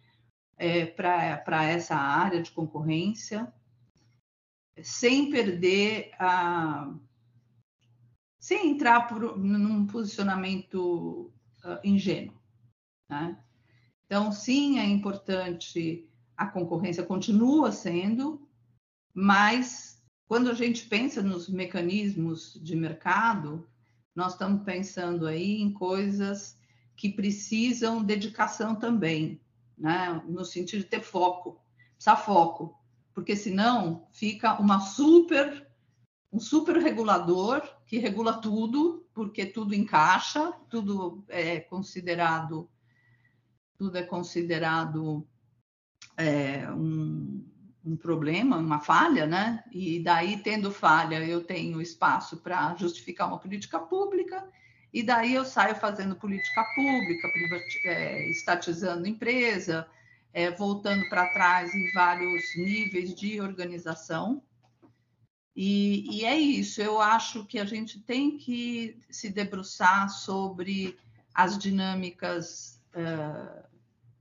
[0.56, 3.52] é, para essa área de concorrência
[4.84, 6.94] sem perder a.
[8.38, 11.32] sem entrar por, num posicionamento
[11.64, 12.45] uh, ingênuo.
[13.08, 13.36] Né?
[14.04, 18.48] Então, sim, é importante, a concorrência continua sendo,
[19.12, 23.68] mas quando a gente pensa nos mecanismos de mercado,
[24.14, 26.58] nós estamos pensando aí em coisas
[26.96, 29.40] que precisam dedicação também,
[29.76, 30.22] né?
[30.26, 31.60] no sentido de ter foco,
[31.96, 32.76] precisa foco
[33.16, 35.66] porque senão fica uma super
[36.30, 42.68] um super regulador que regula tudo, porque tudo encaixa, tudo é considerado
[43.78, 45.26] tudo é considerado
[46.16, 47.44] é, um,
[47.84, 49.62] um problema, uma falha, né?
[49.70, 54.48] E daí, tendo falha, eu tenho espaço para justificar uma política pública,
[54.92, 57.28] e daí eu saio fazendo política pública,
[57.84, 59.86] é, estatizando empresa,
[60.32, 64.42] é, voltando para trás em vários níveis de organização.
[65.54, 70.98] E, e, é isso, eu acho que a gente tem que se debruçar sobre
[71.34, 73.65] as dinâmicas uh,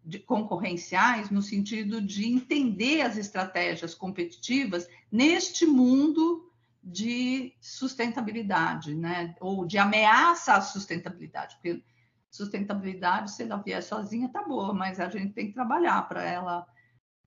[0.05, 6.51] de concorrenciais, no sentido de entender as estratégias competitivas neste mundo
[6.83, 9.35] de sustentabilidade, né?
[9.41, 11.83] ou de ameaça à sustentabilidade, porque
[12.29, 16.67] sustentabilidade, se ela vier sozinha, tá boa, mas a gente tem que trabalhar para ela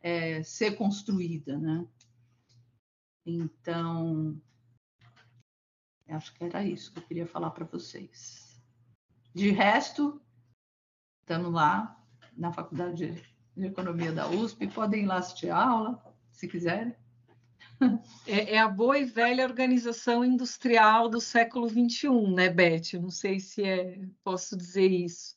[0.00, 1.84] é, ser construída, né?
[3.26, 4.40] Então,
[6.08, 8.62] acho que era isso que eu queria falar para vocês.
[9.34, 10.22] De resto,
[11.22, 11.97] estamos lá
[12.38, 13.22] na Faculdade
[13.56, 16.94] de Economia da USP, podem ir lá assistir a aula, se quiserem.
[18.26, 22.94] É, é, a boa e velha organização industrial do século XXI, né, Beth?
[22.94, 25.36] Eu não sei se é, posso dizer isso.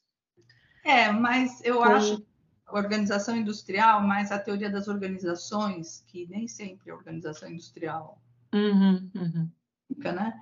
[0.83, 1.83] É, mas eu Com...
[1.83, 2.25] acho
[2.71, 8.21] organização industrial, mas a teoria das organizações, que nem sempre é organização industrial.
[8.53, 9.49] Uhum, uhum.
[9.97, 10.33] Né?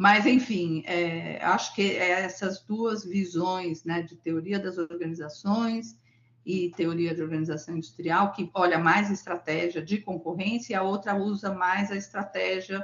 [0.00, 5.94] Mas, enfim, é, acho que é essas duas visões né, de teoria das organizações
[6.42, 11.52] e teoria de organização industrial, que olha mais estratégia de concorrência, e a outra usa
[11.52, 12.82] mais a estratégia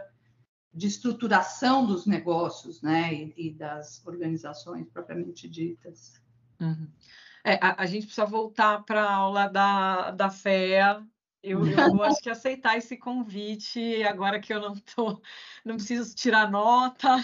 [0.74, 6.20] de estruturação dos negócios né, e, e das organizações propriamente ditas.
[6.60, 6.86] Uhum.
[7.42, 11.02] É, a, a, gente precisa voltar para a aula da, da FEA.
[11.42, 15.20] Eu, eu acho que aceitar esse convite, agora que eu não tô,
[15.64, 17.16] não preciso tirar nota,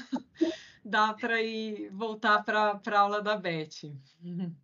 [0.85, 3.93] dá para ir voltar para a aula da Beth.
[4.23, 4.55] Uhum.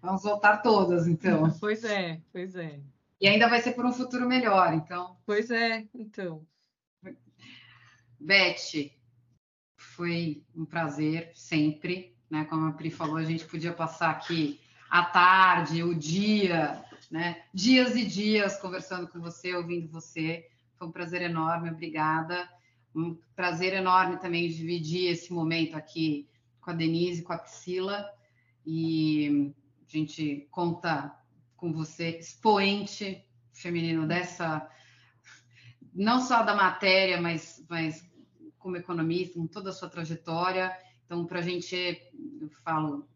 [0.00, 1.50] Vamos voltar todas, então.
[1.58, 2.80] Pois é, pois é.
[3.20, 5.16] E ainda vai ser por um futuro melhor, então.
[5.24, 6.46] Pois é, então.
[8.20, 8.90] Beth,
[9.76, 12.44] foi um prazer sempre, né?
[12.44, 14.60] Como a Pri falou, a gente podia passar aqui
[14.90, 17.42] a tarde, o dia, né?
[17.52, 20.46] Dias e dias conversando com você, ouvindo você.
[20.78, 22.48] Foi um prazer enorme, obrigada.
[22.94, 26.28] Um prazer enorme também dividir esse momento aqui
[26.60, 28.10] com a Denise, com a Priscila.
[28.64, 29.54] E
[29.86, 31.16] a gente conta
[31.56, 34.68] com você, expoente feminino dessa,
[35.94, 38.06] não só da matéria, mas, mas
[38.58, 40.76] como economista, com toda a sua trajetória.
[41.04, 41.74] Então, para a gente,
[42.40, 43.08] eu falo,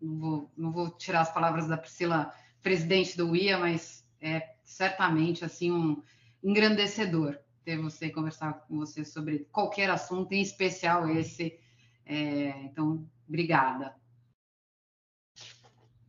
[0.00, 2.32] não vou, não vou tirar as palavras da Priscila,
[2.68, 6.02] presidente do IA, mas é certamente assim um
[6.44, 11.58] engrandecedor ter você conversar com você sobre qualquer assunto, em especial esse.
[12.04, 13.94] É, então, obrigada.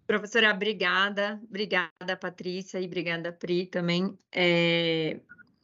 [0.06, 4.18] Professora, obrigada, obrigada, Patrícia, e obrigada, Pri, também.
[4.30, 5.18] É,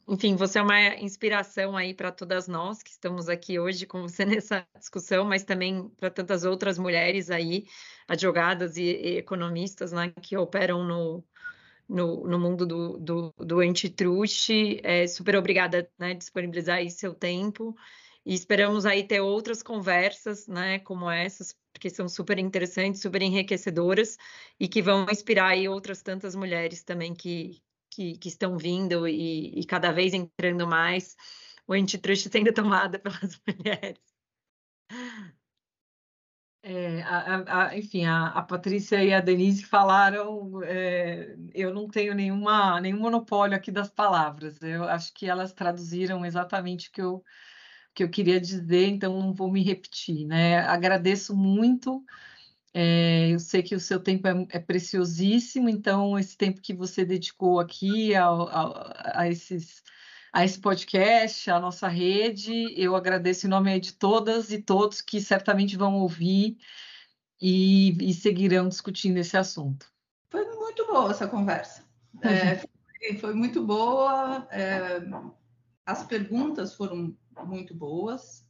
[0.08, 4.24] enfim, você é uma inspiração aí para todas nós que estamos aqui hoje com você
[4.40, 7.66] nessa discussão, mas também para tantas outras mulheres aí,
[8.06, 11.24] advogadas e, e economistas, né, que operam no,
[11.88, 14.50] no, no mundo do, do, do antitrust.
[14.84, 17.76] É, super obrigada, né, disponibilizar aí seu tempo.
[18.24, 24.16] E esperamos aí ter outras conversas, né, como essas, porque são super interessantes, super enriquecedoras
[24.58, 27.62] e que vão inspirar aí outras tantas mulheres também que,
[27.96, 31.16] que, que estão vindo e, e, cada vez entrando mais,
[31.66, 34.00] o antitrust sendo tomado pelas mulheres.
[36.62, 42.12] É, a, a, enfim, a, a, Patrícia e a Denise falaram, é, eu não tenho
[42.12, 47.24] nenhuma, nenhum monopólio aqui das palavras, eu acho que elas traduziram exatamente o que eu,
[47.94, 50.58] que eu queria dizer, então não vou me repetir, né?
[50.58, 52.04] Agradeço muito
[52.78, 57.06] é, eu sei que o seu tempo é, é, preciosíssimo, então esse tempo que você
[57.06, 59.82] dedicou aqui ao, ao, a, esses,
[60.30, 65.22] a esse podcast, a nossa rede, eu agradeço em nome de todas e todos que
[65.22, 66.58] certamente vão ouvir
[67.40, 69.90] e, e seguirão discutindo esse assunto.
[70.30, 71.82] Foi muito boa essa conversa.
[72.20, 74.46] É, foi, foi, muito boa.
[74.50, 75.00] É,
[75.86, 77.16] as perguntas foram
[77.46, 78.46] muito boas.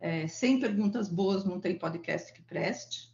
[0.00, 3.08] É, sem perguntas boas não tem podcast que preste.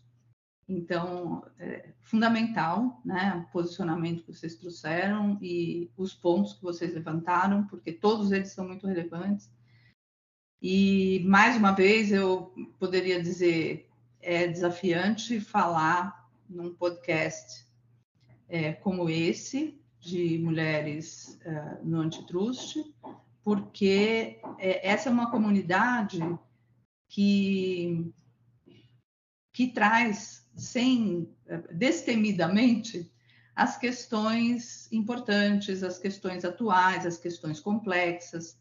[0.69, 7.65] Então, é fundamental, né, o posicionamento que vocês trouxeram e os pontos que vocês levantaram,
[7.67, 9.49] porque todos eles são muito relevantes.
[10.61, 13.89] E, mais uma vez, eu poderia dizer,
[14.21, 17.67] é desafiante falar num podcast
[18.49, 22.77] é, como esse, de mulheres é, no antitrust,
[23.45, 26.21] porque é, essa é uma comunidade
[27.09, 28.13] que,
[29.53, 31.29] que traz sem
[31.73, 33.13] destemidamente
[33.55, 38.59] as questões importantes, as questões atuais, as questões complexas,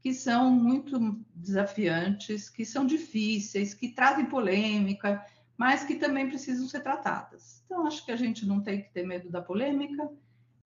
[0.00, 5.24] que são muito desafiantes, que são difíceis, que trazem polêmica,
[5.56, 7.62] mas que também precisam ser tratadas.
[7.64, 10.08] Então, acho que a gente não tem que ter medo da polêmica,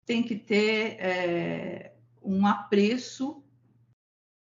[0.04, 3.44] tem que ter é, um apreço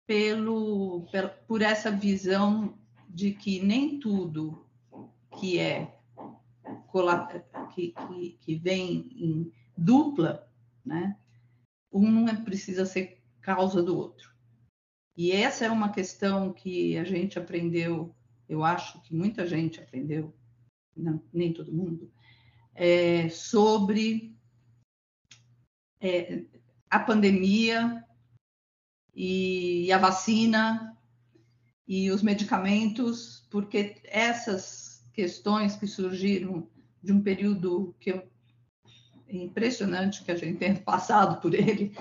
[0.05, 1.07] pelo,
[1.47, 2.77] por essa visão
[3.09, 4.67] de que nem tudo
[5.39, 6.02] que é
[7.75, 10.51] que, que, que vem em dupla,
[10.85, 11.19] né?
[11.91, 14.33] Um não é, precisa ser causa do outro.
[15.17, 18.15] E essa é uma questão que a gente aprendeu,
[18.49, 20.35] eu acho que muita gente aprendeu,
[20.97, 22.11] não, nem todo mundo,
[22.75, 24.35] é, sobre
[26.01, 26.45] é,
[26.89, 28.05] a pandemia
[29.15, 30.99] e a vacina
[31.87, 36.71] e os medicamentos, porque essas questões que surgiram
[37.03, 38.23] de um período que eu,
[39.27, 41.95] é impressionante que a gente tem passado por ele,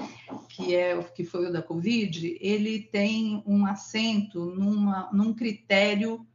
[0.50, 6.28] que é que foi o da Covid, ele tem um assento numa, num critério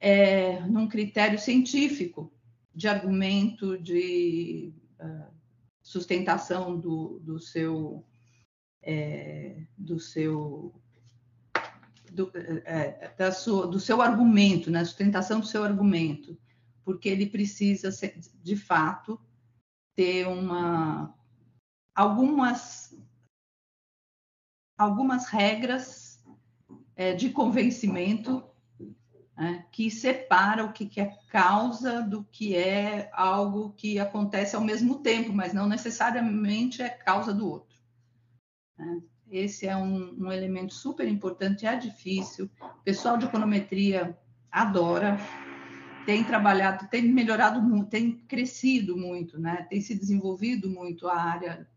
[0.00, 2.32] é, num critério científico
[2.74, 5.32] de argumento de uh,
[5.80, 8.04] sustentação do, do seu
[8.82, 10.74] é, do seu
[12.10, 14.84] do, é, da sua, do seu argumento, né?
[14.84, 16.36] sustentação do seu argumento
[16.84, 17.90] porque ele precisa,
[18.42, 19.20] de fato,
[19.94, 21.14] ter uma
[21.94, 22.96] algumas
[24.76, 26.22] algumas regras
[26.96, 28.44] é, de convencimento
[29.36, 34.62] né, que separa o que, que é causa do que é algo que acontece ao
[34.62, 37.78] mesmo tempo, mas não necessariamente é causa do outro.
[38.78, 39.02] Né?
[39.30, 42.50] Esse é um, um elemento super importante, é difícil.
[42.60, 44.18] O pessoal de econometria
[44.50, 45.16] adora,
[46.04, 49.66] tem trabalhado, tem melhorado muito, tem crescido muito, né?
[49.68, 51.68] tem se desenvolvido muito a área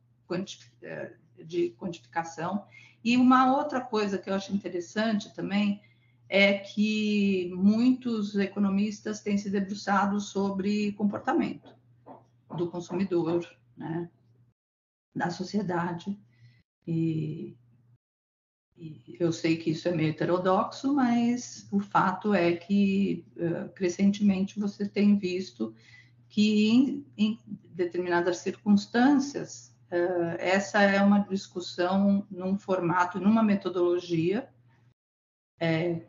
[0.81, 2.65] eh, de quantificação.
[3.03, 5.81] E uma outra coisa que eu acho interessante também
[6.27, 11.76] é que muitos economistas têm se debruçado sobre comportamento
[12.57, 13.47] do consumidor,
[13.77, 14.10] né?
[15.15, 16.19] da sociedade.
[16.88, 17.56] E
[19.19, 24.88] eu sei que isso é meio heterodoxo, mas o fato é que uh, crescentemente você
[24.88, 25.73] tem visto
[26.27, 27.39] que em, em
[27.73, 34.49] determinadas circunstâncias uh, essa é uma discussão num formato, numa metodologia
[35.60, 36.02] é,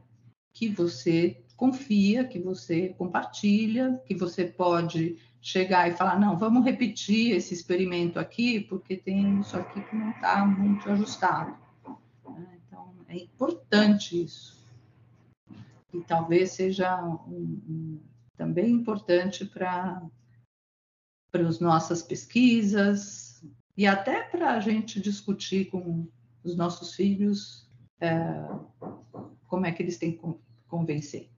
[0.52, 7.34] que você confia, que você compartilha, que você pode chegar e falar, não, vamos repetir
[7.34, 11.56] esse experimento aqui, porque tem isso aqui que não está muito ajustado.
[13.08, 14.64] É importante isso.
[15.92, 18.00] E talvez seja um, um,
[18.36, 20.02] também importante para
[21.30, 23.44] para as nossas pesquisas
[23.76, 26.08] e até para a gente discutir com
[26.42, 27.68] os nossos filhos
[28.00, 28.18] é,
[29.46, 30.22] como é que eles têm que
[30.66, 31.28] convencer.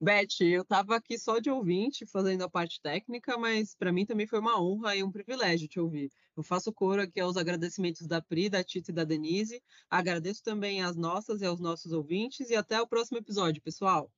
[0.00, 4.28] Beth, eu estava aqui só de ouvinte, fazendo a parte técnica, mas para mim também
[4.28, 6.12] foi uma honra e um privilégio te ouvir.
[6.36, 9.60] Eu faço coro aqui aos agradecimentos da Pri, da Tita e da Denise.
[9.90, 14.08] Agradeço também às nossas e aos nossos ouvintes e até o próximo episódio, pessoal.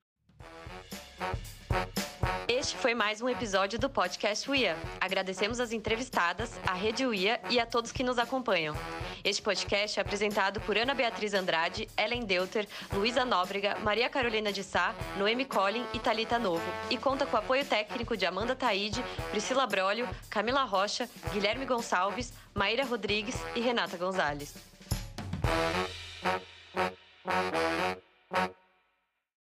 [2.61, 4.77] Este foi mais um episódio do podcast UIA.
[5.01, 8.77] Agradecemos as entrevistadas, a Rede UIA e a todos que nos acompanham.
[9.25, 14.63] Este podcast é apresentado por Ana Beatriz Andrade, Ellen Deuter, Luísa Nóbrega, Maria Carolina de
[14.63, 19.03] Sá, Noemi Collin e Talita Novo, e conta com o apoio técnico de Amanda Taide,
[19.31, 24.55] Priscila Brolio, Camila Rocha, Guilherme Gonçalves, Maíra Rodrigues e Renata Gonzalez.